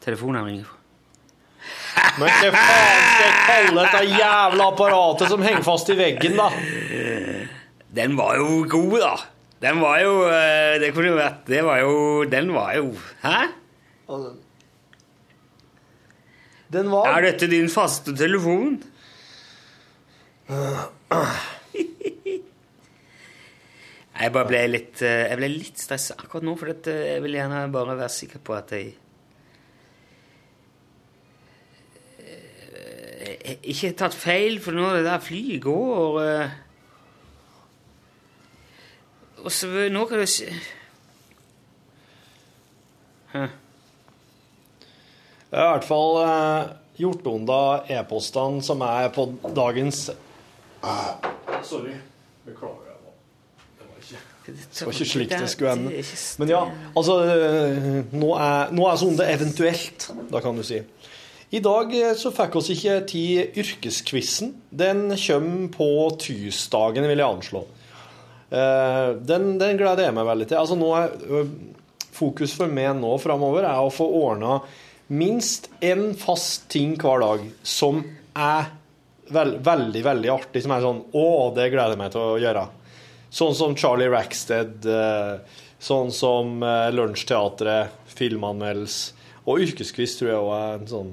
[0.03, 0.73] telefon han ringer på.
[2.17, 6.51] Men hva faen skal jeg kalle dette jævla apparatet som henger fast i veggen, da?
[7.97, 9.15] Den var jo god, da.
[9.61, 11.93] Den var jo eh, Det kunne jo vært Det var jo
[12.30, 12.91] Den var jo
[13.23, 13.38] Hæ?
[16.73, 18.78] Den var Er dette din faste telefon?
[24.18, 27.68] Jeg bare ble litt eh, Jeg ble litt stressa akkurat nå, for jeg vil gjerne
[27.74, 28.88] bare være sikker på at jeg
[32.24, 36.57] eh, jeg ikke har tatt feil, for nå det der flyet går eh.
[39.43, 40.49] Og så nå kan du se
[43.28, 43.45] Hæ.
[45.47, 47.61] Jeg har i hvert fall eh, gjort unna
[47.99, 50.07] e-postene som er på dagens
[51.68, 51.95] Sorry.
[52.45, 52.86] Beklager.
[54.47, 56.03] Det var ikke slik det skulle ende.
[56.41, 56.61] Men ja,
[56.95, 60.79] altså eh, Nå er, nå er sånn det eventuelt, da kan du si.
[61.55, 64.53] I dag eh, så fikk oss ikke tid yrkesquizen.
[64.71, 65.89] Den kommer på
[66.23, 67.63] tirsdagen, vil jeg anslå.
[68.49, 70.61] Eh, Den, den gleder jeg meg veldig til.
[70.63, 71.47] Altså nå er
[72.17, 74.55] Fokus for meg nå framover er å få ordna
[75.13, 77.99] minst én fast ting hver dag som
[78.33, 78.71] er
[79.29, 80.63] veld, veldig, veldig artig.
[80.65, 82.63] Som er sånn Å, det gleder jeg meg til å gjøre.
[83.30, 84.86] Sånn som Charlie Rackstead.
[84.86, 89.13] eh, Sånn som eh, Lunsjteatret, filmanmeldelse.
[89.47, 91.11] Og yrkesquiz tror jeg òg er en sånn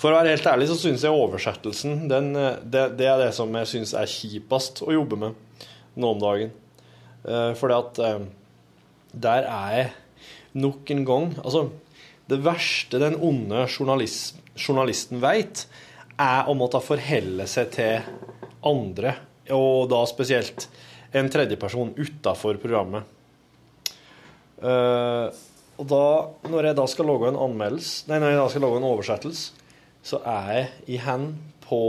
[0.00, 3.32] For å være helt ærlig så syns jeg oversettelsen den, eh, det, det er det
[3.36, 5.66] som jeg syns er kjipest å jobbe med
[6.00, 6.52] nå om dagen.
[7.20, 7.98] Fordi at
[9.12, 9.88] der er jeg
[10.62, 11.66] nok en gang Altså,
[12.30, 15.66] det verste den onde journalist, journalisten veit,
[16.16, 18.06] er å måtte forholde seg til
[18.64, 19.16] andre,
[19.52, 20.68] og da spesielt
[21.12, 23.06] en tredjeperson utafor programmet.
[24.60, 25.30] Uh,
[25.80, 26.04] og da,
[26.52, 29.66] når jeg da skal lage en anmeldelse, nei, når jeg da skal lage en oversettelse,
[30.04, 31.30] så er jeg i hen
[31.64, 31.82] på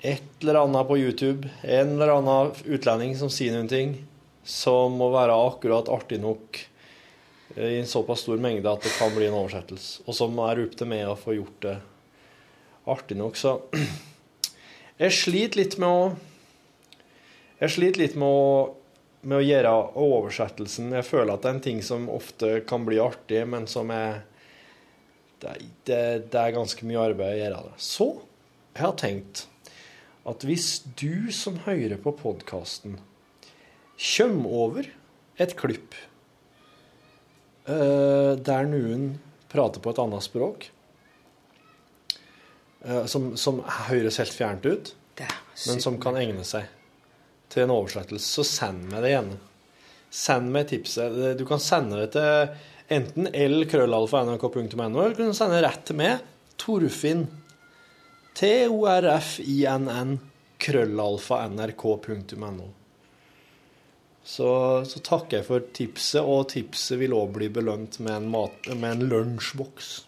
[0.00, 3.98] et eller annet på YouTube, en eller annen utlending som sier noen ting
[4.44, 6.56] som må være akkurat artig nok
[7.56, 10.62] eh, i en såpass stor mengde at det kan bli en oversettelse, og som er
[10.64, 11.76] opp til meg å få gjort det
[12.90, 13.36] artig nok.
[13.36, 13.58] Så
[15.02, 16.10] jeg sliter litt med å
[17.60, 18.52] Jeg sliter litt med å,
[19.28, 20.94] med å gjøre oversettelsen.
[20.96, 24.22] Jeg føler at det er en ting som ofte kan bli artig, men som er
[25.42, 25.58] det,
[25.88, 26.00] det,
[26.32, 27.74] det er ganske mye arbeid å gjøre det.
[27.84, 28.08] Så
[28.72, 29.44] jeg har tenkt
[30.30, 32.96] at hvis du som hører på podkasten,
[34.00, 34.88] kommer over
[35.40, 35.92] et klipp
[37.68, 39.10] uh, der noen
[39.52, 40.70] prater på et annet språk,
[42.88, 46.79] uh, som, som høres helt fjernt ut, men som kan egne seg
[47.50, 49.36] til en oversettelse, så send meg det gjerne.
[50.10, 51.38] Send meg tipset.
[51.38, 52.30] Du kan sende det til
[52.90, 56.12] enten lkrøllalfa.nrk.no, eller du kan sende det rett til meg,
[56.60, 57.22] Torfinn.
[58.40, 60.10] T-o-r-f-i-n-n.
[60.60, 62.66] Krøllalfa.nrk.no.
[64.20, 68.68] Så, så takker jeg for tipset, og tipset vil òg bli belønt med en, mat,
[68.76, 70.04] med en lunsjboks.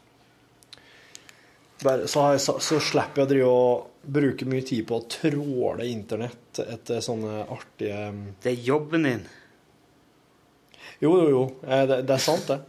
[1.82, 5.86] Bare, så, så, så slipper jeg å drive og bruke mye tid på å tråle
[5.90, 8.08] internett etter sånne artige
[8.42, 9.22] Det er jobben din.
[11.02, 11.42] Jo, jo, jo.
[11.66, 12.60] Eh, Det, det er sant, det.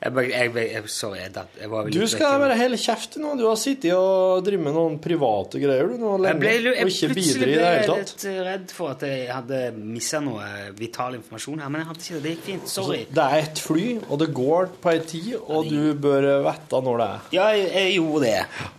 [0.00, 3.34] Jeg, bare- jeg, jeg, sorry, jeg, datt- jeg var Du skal være hele kjeft nå.
[3.36, 6.86] Du har sittet og drevet med noen private greier du nå Jeg lenge, ble, jeg,
[6.86, 8.14] og ikke bidra i ble det hele tatt.
[8.14, 10.48] litt eh, redd for at jeg hadde missa noe
[10.78, 12.22] vital informasjon her, men jeg hadde ikke det.
[12.24, 12.72] Det gikk fint.
[12.78, 13.02] Sorry.
[13.02, 16.80] Altså, det er et fly, og det går på ei tid, og du bør vite
[16.88, 17.28] når det er.
[17.36, 18.70] Ja, jeg, jeg gjorde det.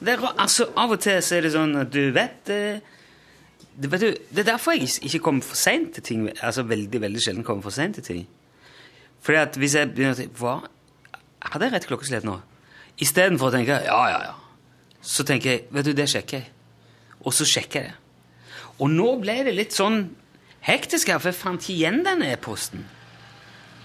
[0.00, 2.82] Det er, altså, av og til så er det sånn at du vet eh,
[3.74, 6.26] det, vet du, det er derfor jeg ikke kommer for seint til ting.
[6.38, 8.24] Altså veldig, veldig sjelden kommer for seint til ting.
[9.24, 10.54] Fordi at hvis jeg begynner å tenke Hva?
[11.44, 12.38] Hadde jeg rett klokkeslett nå?
[13.02, 14.34] Istedenfor å tenke ja, ja, ja.
[15.04, 16.50] Så tenker jeg vet du, det sjekker jeg.
[17.24, 18.00] Og så sjekker jeg det.
[18.82, 20.08] Og nå ble det litt sånn
[20.64, 22.86] hektisk her, for jeg fant ikke igjen den e-posten.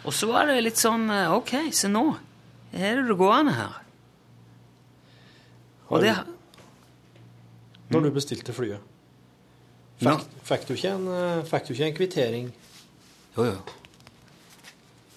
[0.08, 2.06] Og så var det litt sånn eh, Ok, se nå.
[2.72, 3.80] Her Er det det gående her?
[5.90, 6.16] Og det
[7.90, 8.82] Når du bestilte flyet.
[10.00, 12.52] Fikk, fikk, du ikke en, eh, fikk du ikke en kvittering?
[13.36, 13.58] Jo, jo.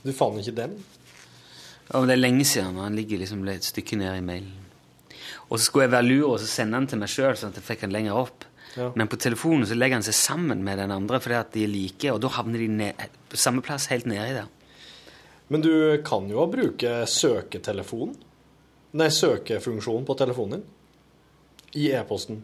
[0.03, 0.73] Du fant ikke den?
[1.93, 4.57] Ja, men det er lenge siden, han ligger liksom et stykke ned i mailen.
[5.51, 7.61] Og så skulle jeg være lur og så sende den til meg sjøl, sånn at
[7.61, 8.47] jeg fikk den lenger opp.
[8.75, 8.89] Ja.
[8.97, 11.71] Men på telefonen så legger han seg sammen med den andre fordi at de er
[11.71, 14.49] like, og da havner de ned, på samme plass helt nedi der.
[15.53, 15.73] Men du
[16.07, 18.17] kan jo bruke søketelefonen.
[18.93, 20.65] Nei, søkefunksjonen på telefonen din.
[21.81, 22.43] I e-posten.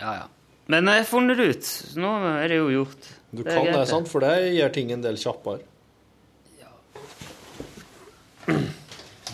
[0.00, 0.28] Ja, ja.
[0.72, 1.70] Men jeg har funnet det ut.
[2.00, 3.08] Nå er det jo gjort.
[3.32, 3.82] Du Det kan det.
[3.90, 4.08] sant?
[4.08, 5.60] For det gjør ting en del kjappere.
[6.60, 6.70] Ja.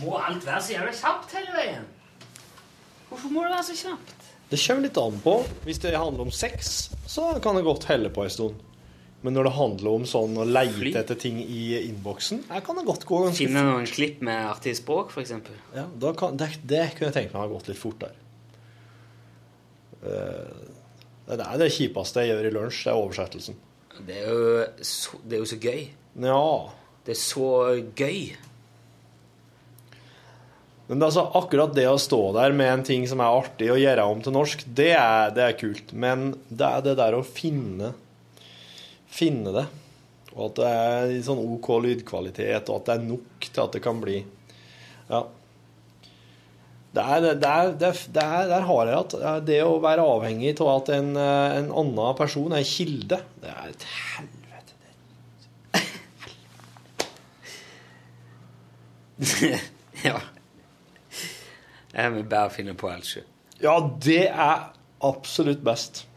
[0.02, 1.86] Må alt være så jævlig kjapt hele veien?
[3.08, 4.14] Hvorfor må det være så kjapt?
[4.50, 5.34] Det kommer litt an på.
[5.64, 8.60] Hvis det handler om sex, så kan det godt helle på en stund.
[9.26, 12.86] Men når det handler om sånn å leite etter ting i innboksen, her kan det
[12.86, 15.32] godt gå ganske Finne noen klipp med artig språk, f.eks.
[15.74, 18.14] Ja, da kan, det, det kunne jeg tenkt meg har gått litt fortere.
[20.04, 23.58] der Det er det kjipeste jeg gjør i lunsj, det er oversettelsen.
[24.06, 25.80] Det er jo så, det er jo så gøy.
[26.22, 26.44] Ja.
[27.02, 27.48] Det er så
[27.98, 28.20] gøy.
[30.88, 34.06] Men altså, akkurat det å stå der med en ting som er artig å gjøre
[34.08, 35.90] om til norsk, det er, det er kult.
[35.92, 37.92] Men det er det der å finne
[39.08, 39.66] finne det.
[40.36, 43.82] Og at det er sånn OK lydkvalitet, og at det er nok til at det
[43.84, 44.20] kan bli
[45.08, 45.22] Ja.
[46.88, 50.06] Det er, det er, det er, det er, der har jeg at det å være
[50.08, 54.38] avhengig av at en, eh, en annen person er kilde, det er et helvete.
[60.08, 60.18] ja.
[61.92, 63.28] Jeg vil bare finne på alt sjøl.
[63.62, 64.70] Ja, det er
[65.04, 66.07] absolutt best.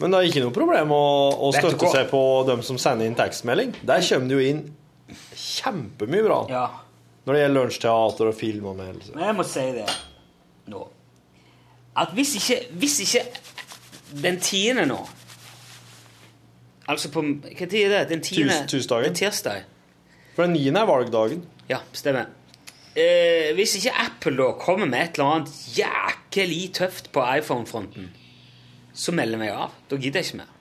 [0.00, 1.02] Men det er ikke noe problem å,
[1.46, 3.76] å støtte seg på dem som sender inn tekstmelding.
[3.86, 4.62] Der kommer det jo inn
[5.38, 6.64] kjempemye bra Ja.
[7.26, 9.14] når det gjelder lunsjteater og film og filmanmeldelser.
[9.14, 9.86] Men jeg må si det
[10.72, 10.80] nå.
[12.02, 13.22] At hvis ikke, hvis ikke
[14.24, 14.98] den tiende nå
[16.84, 18.00] Altså på Hva tid er det?
[18.10, 18.58] Den tiende?
[18.68, 19.08] Tirsdagen.
[19.08, 19.62] Er tirsdag.
[20.36, 21.46] For den niende er valgdagen.
[21.70, 22.26] Ja, stemmer.
[22.92, 28.10] Eh, hvis ikke Apple da kommer med et eller annet jækelig tøft på iPhone-fronten,
[28.94, 29.78] så melder jeg meg av.
[29.90, 30.52] Da gidder jeg ikke mer.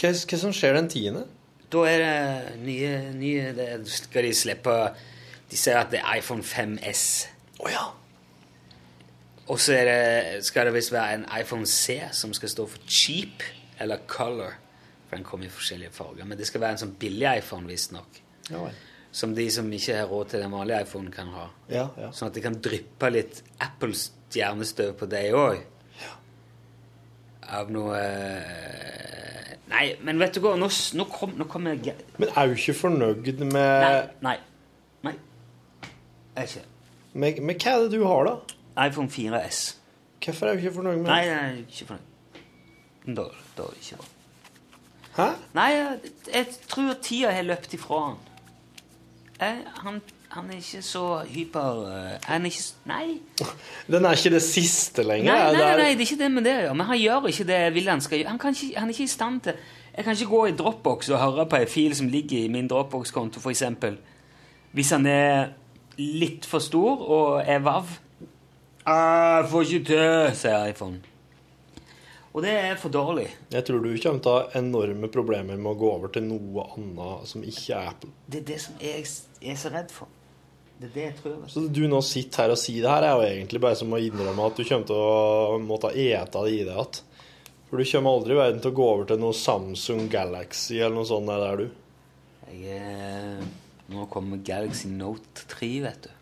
[0.00, 1.26] Hva, hva som skjer den tiende?
[1.72, 4.74] Da er det nye, nye det Skal de slippe
[5.50, 7.04] De sier at det er iPhone 5S.
[7.64, 7.84] Å ja.
[9.44, 13.44] Og så det, skal det visst være en iPhone C som skal stå for cheap
[13.80, 14.56] eller color.
[15.08, 16.24] For den kommer i forskjellige farger.
[16.24, 18.20] Men det skal være en sånn billig iPhone, visstnok.
[18.48, 18.82] Ja vel.
[19.14, 21.44] Som de som ikke har råd til den vanlige iPhone, kan ha.
[21.70, 22.08] Ja, ja.
[22.10, 25.60] Sånn at det kan dryppe litt Apples stjernestøv på deg òg.
[27.52, 32.30] Av noe eh, Nei, men vet du hva, nå, nå, kom, nå kommer jeg Men
[32.30, 34.36] er du ikke fornøyd med, nei.
[35.04, 35.14] Nei.
[36.36, 36.66] Jeg er ikke.
[37.12, 38.58] med, med hva er det du har, da?
[38.88, 39.62] iPhone 4S.
[40.24, 42.10] Hvorfor er du ikke fornøyd med Nei, jeg er ikke fornøyd.
[43.16, 43.40] Dårlig.
[43.58, 44.10] dårlig det ikke bra.
[45.14, 45.26] Hæ?
[45.54, 48.16] Nei, jeg, jeg tror tida har løpt ifra han.
[49.40, 50.00] Jeg, han.
[50.34, 53.04] Han er ikke så hyper eh, Han er ikke Nei.
[53.86, 55.30] Den er ikke det siste lenger?
[55.30, 56.76] Nei, nei, det nei, nei, det er ikke det med det å gjøre.
[56.80, 58.32] Men han gjør ikke det jeg vil han skal gjøre.
[58.32, 59.60] Han, kan ikke, han er ikke i stand til
[59.94, 62.70] Jeg kan ikke gå i Dropbox og høre på en fil som ligger i min
[62.70, 63.62] Dropbox-konto, f.eks.
[64.74, 65.52] Hvis han er
[66.02, 67.98] litt for stor og er vav.
[68.84, 71.00] 'Jeg 'Får ikke til', sier iPhone.
[72.34, 73.28] Og det er for dårlig.
[73.52, 76.66] Jeg tror du kommer til å ha enorme problemer med å gå over til noe
[76.74, 78.10] annet som ikke er Apple.
[78.26, 79.06] Det er det som jeg
[79.52, 80.10] er så redd for.
[80.74, 81.34] Det er det jeg tror.
[81.48, 84.00] Så du nå sitter her og sier det her, er jo egentlig bare som å
[84.02, 87.02] innrømme at du kommer til å måtte ete det i det igjen.
[87.68, 90.98] For du kommer aldri i verden til å gå over til noe Samsung Galaxy eller
[90.98, 91.80] noe sånt der, der du.
[92.54, 93.40] Jeg er,
[93.90, 96.12] nå kommer Galaxy Note 3, vet du.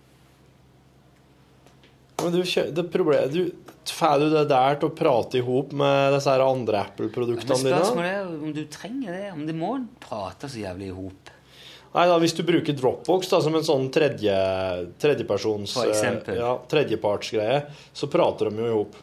[2.22, 6.12] Men du, det problemet, du, Får du det der til å prate i hop med
[6.14, 7.80] disse her andre Apple-produktene dine?
[7.80, 9.24] spørsmålet er om du trenger det.
[9.34, 9.72] Om det må
[10.02, 11.32] prate så jævlig i hop.
[11.92, 14.34] Nei da, Hvis du bruker Dropbox da, som en sånn tredje,
[15.02, 17.62] tredjepersons eh, Ja, tredjepartsgreie,
[17.92, 18.96] så prater de jo i hop.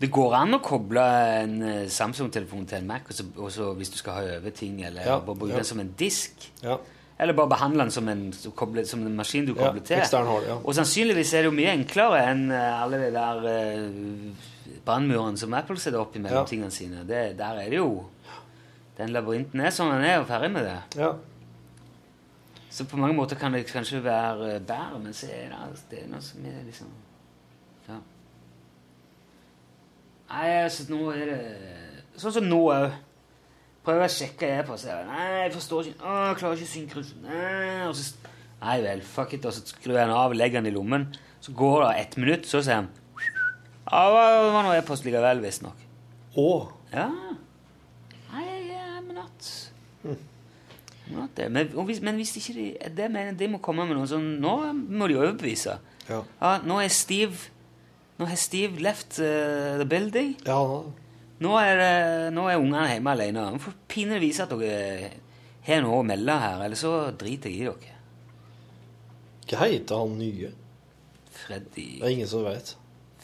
[0.00, 1.02] Det går an å koble
[1.42, 5.04] en eh, Samsung-telefon til en Mac, også, også hvis du skal ha over ting, eller
[5.04, 5.60] Ja, bare bruke ja.
[5.60, 6.46] den som en disk.
[6.64, 6.78] Ja.
[7.20, 10.00] Eller bare behandle den som en, som koble- som en maskin du kobler til.
[10.00, 10.56] ja.
[10.62, 14.46] Og sannsynligvis er det jo mye enklere enn eh, alle de der uh,
[14.86, 17.04] brannmurene som Apple setter opp mellom tingene sine.
[17.04, 18.06] Det, der er det jo
[18.96, 20.78] Den labyrinten er sånn den er, og ferdig med det.
[21.00, 21.14] Ja.
[22.70, 26.02] Så på mange måter kan det kanskje være eh, bedre, men så er det, det
[26.04, 26.90] er noe som er liksom
[27.88, 27.96] Ja.
[30.30, 31.38] Nei, altså, nå er det
[32.20, 32.92] Sånn som nå òg.
[33.80, 34.86] Prøver å sjekke e-post.
[35.08, 38.06] Nei, jeg forstår ikke Å, jeg klarer ikke å synkronisere Nei,
[38.60, 39.46] Nei vel, fuck it.
[39.48, 41.08] Og så skrur jeg den av legger den i lommen.
[41.40, 42.90] Så går det ett minutt, så sier han
[43.90, 45.86] Ja, det var noe e-post likevel, visstnok.
[46.38, 46.50] Å.
[46.92, 47.08] Ja.
[51.10, 54.54] Men, hvis, men hvis ikke de, det mener de må komme med noe sånn Nå
[54.74, 55.76] må de overbevise.
[56.08, 56.20] Ja.
[56.40, 57.50] Ja, nå er Steve
[58.20, 60.34] Nå har Steve left uh, the building.
[60.46, 60.60] ja.
[61.40, 61.78] Nå er,
[62.36, 63.46] nå er ungene hjemme alene.
[63.54, 65.08] Nå får pinlig vise at dere
[65.64, 67.94] har noe å melde her, eller så driter jeg i dere.
[69.48, 70.50] Hva heter han nye?
[71.32, 72.74] Freddy Det er ingen som vet.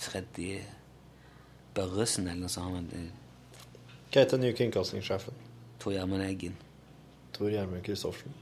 [0.01, 0.55] Freddy
[1.76, 2.97] Børresen eller noe sånt.
[2.97, 5.37] Hva heter den nye kringkastingssjefen?
[5.82, 6.57] Tor Gjermund Eggen.
[7.37, 8.32] Tor Gjermund Christoffersen.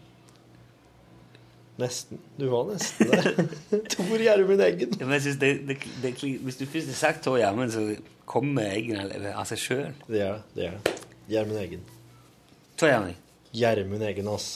[1.76, 2.18] Nesten.
[2.38, 3.49] Du var nesten der.
[3.97, 4.92] Tor Gjermund Eggen.
[5.01, 6.12] Ja, men jeg synes det, det, det,
[6.47, 7.82] hvis du først har sagt Tor Gjermund, så
[8.30, 9.01] kommer Eggen
[9.34, 9.88] av seg sjøl.
[10.07, 10.68] Det er det.
[10.70, 11.03] er.
[11.32, 11.82] Gjermund Eggen.
[12.78, 13.18] Tor Gjermund.
[13.55, 14.49] Gjermund Eggen, ass.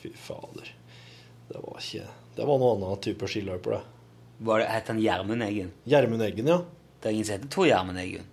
[0.00, 0.70] Fy fader.
[1.50, 3.82] Det var ikke Det var noe annet type skiløper, det.
[4.46, 5.72] Var det- Het han Gjermund Eggen?
[5.84, 6.60] Gjermund Eggen, ja.
[7.02, 8.30] Det er ingen som heter Tor Gjermund Eggen.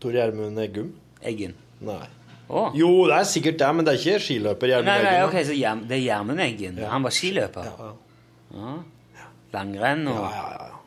[0.00, 0.94] Tor Gjermund Eggum?
[1.22, 1.54] Eggen.
[1.82, 2.06] Nei.
[2.52, 2.62] Å.
[2.76, 5.86] Jo, det er sikkert det, men det er ikke skiløper Nei, nei, ok, så hjem,
[5.88, 6.80] det er Gjermund Eggen.
[6.92, 7.70] Han var skiløper.
[7.72, 7.92] Ja,
[8.52, 8.74] Ja.
[9.52, 10.78] Langrenn og ja, ja, ja, ja.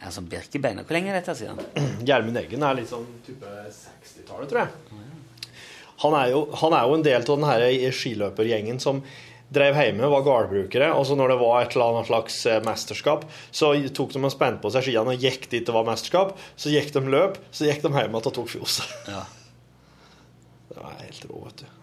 [0.00, 0.80] Ja, som Birkebein.
[0.80, 1.60] Hvor lenge er dette siden?
[2.08, 5.00] Gjermund Eggen er litt sånn type 60-tallet, tror jeg.
[6.00, 9.02] Han er, jo, han er jo en del av den her skiløpergjengen som
[9.52, 13.26] drev hjemme, var gårdbrukere, og så når det var et eller annet slags eh, mesterskap,
[13.52, 16.32] så tok de og spente på seg skiene og gikk dit det var mesterskap.
[16.56, 18.96] Så gikk de løp, så gikk de hjem igjen og tok fjoset.
[19.10, 19.26] Ja.
[20.70, 21.80] Det var helt rå, vet du.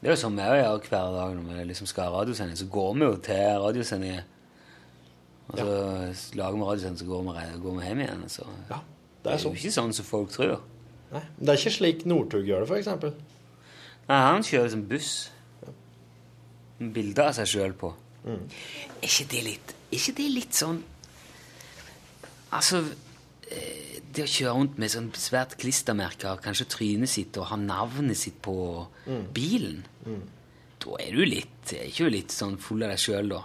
[0.00, 2.56] Det er jo sånn vi gjør hver dag når vi liksom skal ha radiosending.
[2.60, 4.24] Så går vi jo til radiosendinger.
[5.48, 5.68] Og så
[6.36, 8.24] lager vi radiosending, så går vi, går vi hjem igjen.
[8.32, 8.48] Så.
[8.68, 8.80] Ja,
[9.24, 10.58] det er, jo ikke sånn som folk tror.
[11.12, 13.14] Nei, men det er ikke slik Northug gjør det, eksempel.
[14.08, 15.12] Nei, han kjører som buss.
[16.80, 17.92] Med bilder av seg sjøl på.
[18.24, 18.44] Mm.
[19.00, 20.78] Er ikke det litt Er ikke det litt sånn
[22.56, 22.78] Altså
[24.14, 28.16] Det å kjøre rundt med sånn svært klistremerke av kanskje trynet sitt og ha navnet
[28.16, 29.24] sitt på Mm.
[29.34, 30.22] bilen Mm.
[30.84, 33.42] Da er du litt Er ikke du litt sånn full av deg sjøl, da?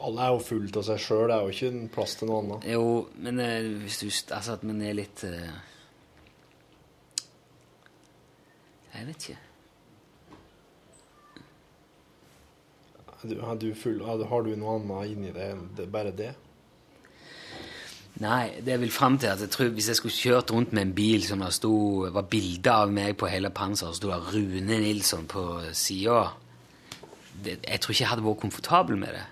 [0.00, 2.40] Alle er jo fullt av seg sjøl, det er jo ikke en plass til noe
[2.40, 2.64] annet.
[2.72, 2.84] Jo,
[3.20, 5.50] men eh, hvis du Altså at man er litt eh,
[8.94, 9.38] Jeg vet ikke.
[13.22, 16.32] Du, du full, har du noe annet inni deg enn bare det?
[18.20, 20.82] Nei, det jeg vil fram til at jeg tror hvis jeg skulle kjørt rundt med
[20.82, 21.72] en bil som det sto,
[22.12, 26.26] var bilde av meg på hele panseret, så sto det Rune Nilsson på sida
[27.40, 29.26] Jeg tror ikke jeg hadde vært komfortabel med det.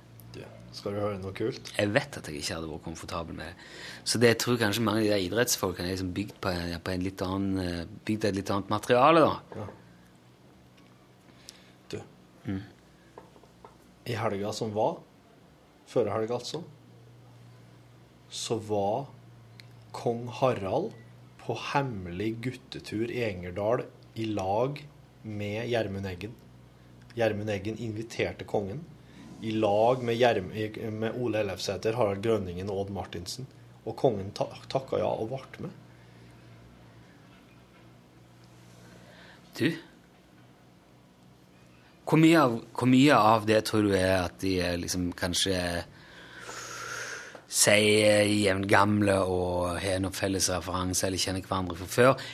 [0.78, 1.72] Skal du høre noe kult?
[1.74, 3.68] Jeg vet at jeg ikke hadde vært komfortabel med det.
[4.06, 6.52] Så det jeg tror kanskje mange av de der idrettsfolkene er liksom bygd på,
[6.86, 9.66] på en litt annen, eh, bygd et litt annet materiale, da.
[11.92, 11.98] Du.
[12.46, 12.62] Mm.
[14.06, 15.00] I helga som var,
[15.90, 16.62] førre helga altså,
[18.30, 19.06] så var
[19.92, 20.92] kong Harald
[21.40, 23.82] på hemmelig guttetur i Engerdal
[24.14, 24.82] i lag
[25.22, 26.34] med Gjermund Eggen.
[27.14, 28.84] Gjermund Eggen inviterte kongen
[29.40, 30.50] i lag med, Gjerm,
[30.98, 33.46] med Ole Ellefsæter, Harald Grønningen og Odd Martinsen.
[33.86, 35.76] Og kongen tak takka ja og ble med.
[39.58, 39.70] Du
[42.08, 45.58] hvor mye, av, hvor mye av det tror du er at de er liksom kanskje
[47.48, 52.26] sier jevngamle og har noen felles referanse eller kjenner hverandre fra før,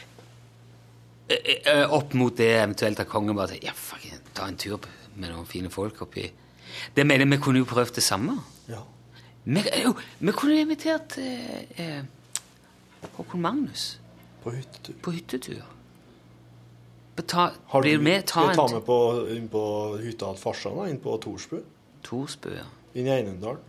[1.29, 4.03] eh, eh, opp mot det eventuelt at kongen bare sier ja, fuck,
[4.35, 4.83] ta en tur
[5.15, 6.27] med noen fine folk oppi
[6.97, 8.33] Det mener jeg vi kunne jo prøvd det samme.
[8.67, 8.81] Ja.
[9.45, 12.01] Vi, jo, vi kunne invitert eh, eh,
[13.15, 14.01] Håkon Magnus
[14.43, 14.97] På hyttetur.
[15.03, 15.63] på hyttetur.
[17.15, 18.25] Beta, Har du, blir med?
[18.27, 18.57] Ta en...
[18.57, 18.97] ta med på,
[19.31, 19.63] inn på
[20.03, 21.61] hytta til farsan, inn på Torsbu?
[22.03, 22.67] Torsbu, ja.
[22.99, 23.61] Inn i Einundal.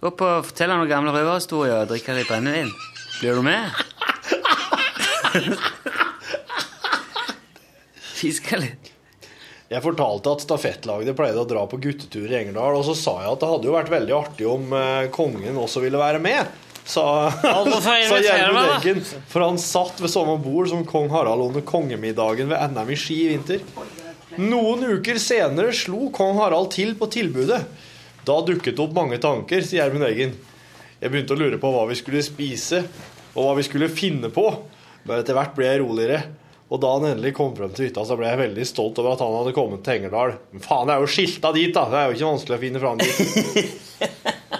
[0.00, 2.70] Gå på og fortelle noen gamle røverhistorier og drikke litt brennevin.
[3.20, 3.62] Blir du med?
[8.16, 8.92] Fiske litt.
[9.66, 13.32] Jeg fortalte at stafettlaget pleide å dra på guttetur i Engerdal, og så sa jeg
[13.32, 16.52] at det hadde jo vært veldig artig om eh, kongen også ville være med.
[16.86, 17.02] Sa,
[17.82, 18.76] sa Gjermund?
[18.76, 19.02] Eggen.
[19.32, 23.16] For han satt ved samme bord som kong Harald under kongemiddagen ved NM i ski
[23.24, 23.64] i vinter.
[24.38, 27.64] Noen uker senere slo kong Harald til på tilbudet.
[28.26, 30.32] Da dukket det opp mange tanker, sier Gjermund Eggen.
[30.98, 32.80] Jeg begynte å lure på hva vi skulle spise,
[33.36, 34.48] og hva vi skulle finne på.
[35.06, 36.24] Men etter hvert ble jeg roligere.
[36.66, 39.22] Og da han endelig kom frem til hytta, så ble jeg veldig stolt over at
[39.22, 40.34] han hadde kommet til Engerdal.
[40.50, 41.86] Men faen, det er jo skilta dit, da!
[41.92, 43.16] Det er jo ikke vanskelig å finne fram dit.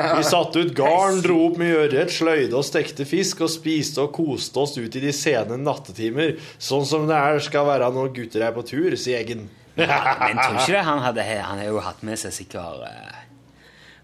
[0.00, 4.14] Vi satte ut garn, dro opp med ørret, sløyde og stekte fisk og spiste og
[4.16, 8.48] koste oss ut i de sene nattetimer, sånn som det er skal være når gutter
[8.48, 9.50] er på tur, sier Eggen.
[9.86, 13.18] Men tror ikke det han hadde Han har jo hatt med seg sikkert eh,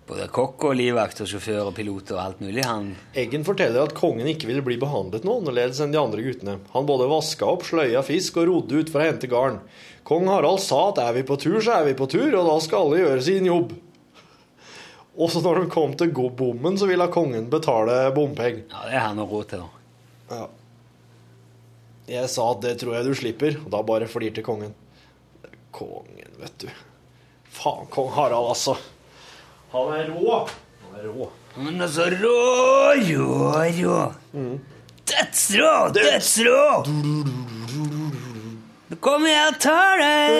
[0.06, 2.62] både kokk og livvakt og sjåfør og pilot og alt mulig.
[2.66, 6.60] Han Eggen forteller at kongen ikke ville bli behandlet noe annerledes enn de andre guttene.
[6.74, 9.58] Han både vaska opp, sløya fisk og rodde ut for å hente garn.
[10.06, 12.54] Kong Harald sa at er vi på tur, så er vi på tur, og da
[12.62, 13.74] skal alle gjøre sin jobb.
[15.16, 18.62] Også når de kom til bommen, så ville kongen betale bompeng.
[18.70, 20.36] Ja, det har han råd til, da.
[20.36, 20.46] Ja.
[22.06, 24.76] Jeg sa at det tror jeg du slipper, og da bare flirte kongen.
[25.76, 26.68] Kongen, vet du.
[27.52, 28.76] Faen, kong Harald, altså.
[29.74, 30.38] Han er rå.
[30.86, 31.28] Han er rå.
[31.56, 32.36] Han er så rå,
[32.96, 33.98] rå, rå.
[35.06, 36.62] Dødsrå, dødsrå!
[38.86, 40.32] Nå kommer jeg og tar deg.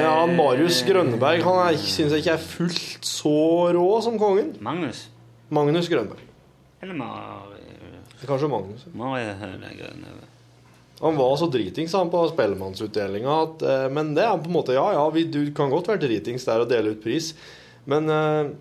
[0.00, 3.36] Ja, Marius Grønneberg han syns jeg ikke er fullt så
[3.76, 4.54] rå som kongen.
[4.64, 5.06] Magnus.
[5.52, 6.24] Magnus Grønneberg.
[6.82, 7.67] Eller Mari
[8.26, 8.86] Kanskje Magnus.
[8.98, 10.06] Mari Hønegrønn.
[10.98, 14.74] Han var så dritings han på Spellemannsutdelinga at eh, Men det er på en måte
[14.74, 17.36] Ja, ja, vi, du kan godt være dritings der og dele ut pris,
[17.88, 18.56] men eh,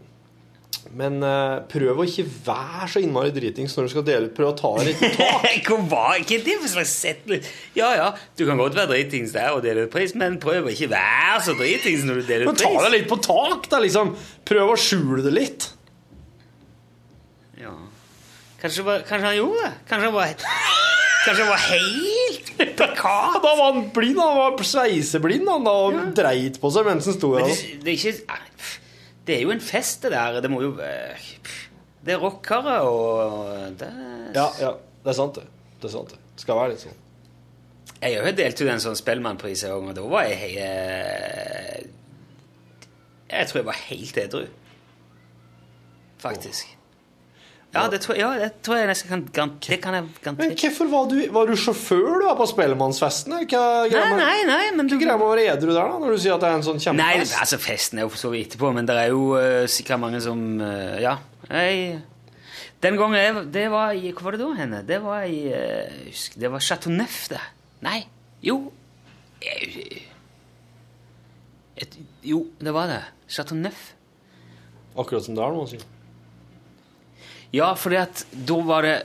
[0.96, 4.36] men eh, prøv å ikke være så innmari dritings når du skal dele ut.
[4.38, 5.48] Prøv å ta litt tak.
[5.68, 7.44] Hvor var ikke det for slags setning?
[7.78, 10.74] Ja, ja, du kan godt være dritings der og dele ut pris, men prøv å
[10.74, 13.68] ikke være så dritings når du deler Men ut ta deg det litt på tak,
[13.74, 14.14] da, liksom.
[14.48, 15.68] Prøv å skjule det litt.
[18.58, 18.62] Ja.
[18.62, 19.72] Kanskje, kanskje han gjorde det?
[19.90, 20.32] Kanskje han var,
[21.26, 22.88] kanskje han var helt hjelpe?
[22.98, 27.18] Da var han blind, han var sveiseblind han da, og dreit på seg mens han
[27.18, 27.46] sto der.
[27.52, 28.38] det, det er ikke
[29.28, 30.40] Det er jo en fest, det der.
[30.42, 33.92] Det må jo Det er rockere og det
[34.36, 34.72] Ja, ja,
[35.04, 35.46] det er sant det.
[35.82, 36.22] Det er sant det.
[36.38, 37.04] Det skal være litt sånn.
[37.98, 41.86] Jeg har jo delt ut en sånn Spellemannpris en gang, og da var jeg eh,
[43.32, 44.44] Jeg tror jeg var helt edru.
[46.22, 46.77] Faktisk.
[47.78, 50.56] Ja, det tror, ja, det tror jeg nesten kan garant- Det kan jeg Men garantere.
[50.64, 53.36] hvorfor var du, var du sjåfør du var på Spellemannsfesten?
[53.38, 53.46] Nei,
[54.18, 54.96] nei, nei, men du...
[54.98, 56.00] med å være edru der, da?
[56.04, 57.34] Når du sier at det er en sånn kjempefest?
[57.34, 60.02] Nei, altså festen er jo for så vidt etterpå, men det er jo uh, sikkert
[60.04, 61.18] mange som uh, Ja.
[61.48, 62.02] Jeg,
[62.84, 64.82] den gangen jeg, Det var i Hvor var det da henne?
[64.90, 67.40] Det var i uh, husk, Det var Chateau Neuf, det.
[67.86, 68.02] Nei.
[68.44, 68.60] Jo.
[69.44, 70.04] Jeg-
[71.78, 71.94] et,
[72.26, 73.04] jo, det var det.
[73.30, 73.92] Chateau Neuf.
[74.98, 75.84] Akkurat som det er nå, sier
[77.58, 78.04] Ja, fordi
[78.48, 78.96] da var det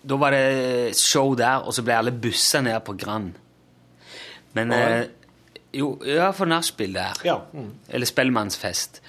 [0.00, 3.34] Da var det show der, og så ble alle bussa ned på Grand.
[4.56, 4.78] Men Ja.
[5.00, 5.06] eh,
[5.72, 7.14] Jo, ja, for nachspiel der.
[7.24, 7.36] Ja.
[7.54, 7.68] Mm.
[7.88, 9.00] Eller Spellemannsfest.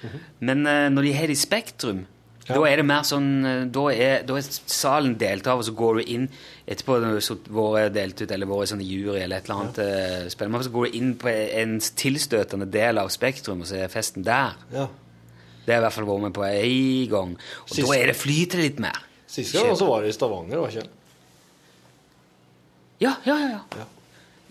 [0.46, 2.04] Men eh, når de har det i Spektrum,
[2.48, 5.74] da er det mer sånn eh, da er, da er salen delt av, og så
[5.74, 6.28] går du inn
[6.68, 9.82] etterpå når du har vært delt ut, eller vært sånn jury eller et eller annet
[9.82, 10.30] ja.
[10.36, 14.22] Spellemann, så går du inn på en tilstøtende del av Spektrum, og så er festen
[14.28, 14.54] der.
[14.76, 14.86] Ja.
[15.66, 17.34] Det har jeg i hvert fall vært med på en gang.
[17.64, 18.98] Og Sist- da er det flyter litt mer.
[19.28, 20.98] Sist gang så var det i Stavanger, var ikke det?
[23.02, 23.86] Ja, ja, ja, ja.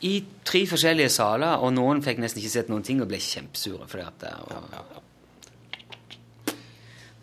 [0.02, 3.86] I tre forskjellige saler, og noen fikk nesten ikke sett noen ting og ble kjempesure.
[3.90, 6.54] Fordi at det ja, ja.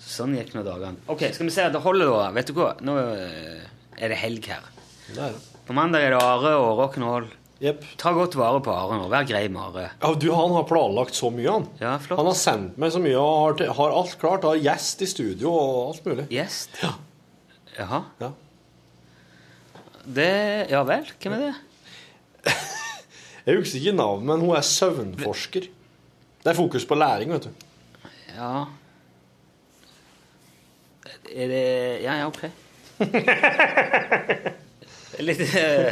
[0.07, 1.01] Sånn gikk nå dagene.
[1.11, 1.65] Ok, skal vi se.
[1.73, 2.29] Det holder, da.
[2.37, 2.69] Vet du hva?
[2.85, 3.65] Nå eh,
[3.97, 4.69] er det helg her.
[5.09, 5.57] Det er det.
[5.67, 7.27] På mandag er det Are og rock'n'roll.
[7.59, 7.81] Jepp.
[7.97, 9.07] Ta godt vare på Are nå.
[9.09, 9.87] Vær grei med Are.
[10.03, 11.63] Ja, du, han har planlagt så mye, han.
[11.81, 12.19] Ja, flott.
[12.21, 14.45] Han har sendt meg så mye og har, til- har alt klart.
[14.45, 16.27] Har gjest i studio og alt mulig.
[16.35, 16.77] Gjest?
[17.77, 18.03] Jaha.
[18.21, 18.29] Ja.
[20.07, 20.29] Det
[20.71, 21.09] Ja vel?
[21.19, 21.55] Hvem er det?
[23.47, 25.65] Jeg husker ikke navnet, men hun er søvnforsker.
[26.43, 27.51] Det er fokus på læring, vet du.
[28.37, 28.51] Ja
[31.33, 31.65] Er det
[32.05, 32.43] Ja, ja, ok.
[35.27, 35.91] Litt eh, Ja.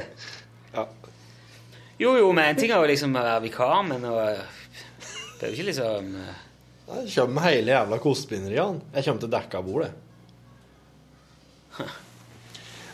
[1.97, 5.51] Jo, jo, men en ting er jo liksom å være vikar, men å Det er
[5.51, 6.41] jo ikke liksom eh,
[6.89, 8.81] Jeg kommer med hele jævla kostebinderiet, han.
[8.97, 9.93] Jeg kommer til å dekke bordet.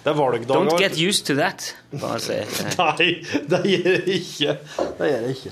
[0.02, 1.76] Det er valgdager Don't get used to that.
[1.92, 2.38] Bare si.
[2.82, 3.10] Nei,
[3.50, 4.56] det gjør jeg ikke.
[4.98, 5.52] Det gjør jeg ikke.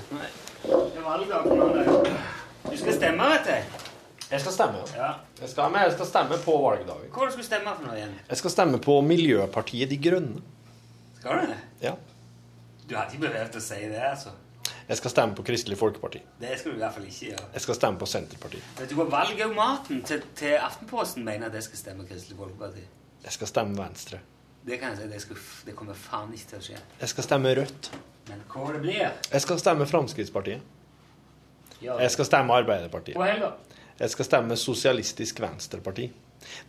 [2.70, 3.86] Du skal stemme, vet du.
[4.30, 5.10] Jeg skal stemme, ja.
[5.40, 7.10] Jeg skal, jeg skal stemme på valgdagen.
[7.10, 8.12] Hva skal du stemme for noe igjen?
[8.30, 10.42] Jeg skal stemme på Miljøpartiet De Grønne.
[11.18, 11.58] Skal du det?
[11.82, 11.96] Ja.
[12.90, 14.32] Du hadde ikke behøvd å si det, altså.
[14.88, 16.18] Jeg skal stemme på Kristelig Folkeparti.
[16.40, 17.44] Det skal du i hvert fall ikke gjøre.
[17.54, 18.70] Jeg skal stemme på Senterpartiet.
[18.80, 22.82] Vet du hva valgautomaten til, til Aftenposten mener at jeg skal stemme Kristelig Folkeparti?
[23.22, 24.18] Jeg skal stemme Venstre.
[24.66, 25.38] Det kan jeg si, det, skal,
[25.68, 26.80] det kommer faen ikke til å skje.
[27.04, 27.90] Jeg skal stemme Rødt.
[28.32, 29.04] Men hva det blir?
[29.30, 30.66] Jeg skal stemme Fremskrittspartiet.
[31.80, 31.94] Ja.
[32.02, 33.16] Jeg skal stemme Arbeiderpartiet.
[33.20, 33.54] Hva heller?
[34.00, 36.08] Jeg skal stemme Sosialistisk Venstreparti.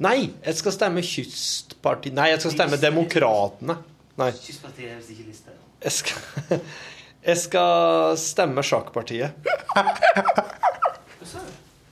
[0.06, 3.80] Nei, jeg skal stemme Kystpartiet Nei, jeg skal stemme Demokratene.
[4.22, 5.58] Nei, Kystpartiet er visst ikke lista.
[5.84, 6.62] Jeg skal,
[7.30, 9.32] jeg skal stemme Sjakkpartiet.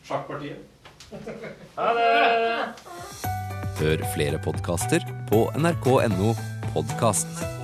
[0.07, 0.65] Sjakkpartiet.
[1.77, 2.09] Ha det!
[3.79, 6.33] Hør flere podkaster på nrk.no
[6.73, 7.58] podkast.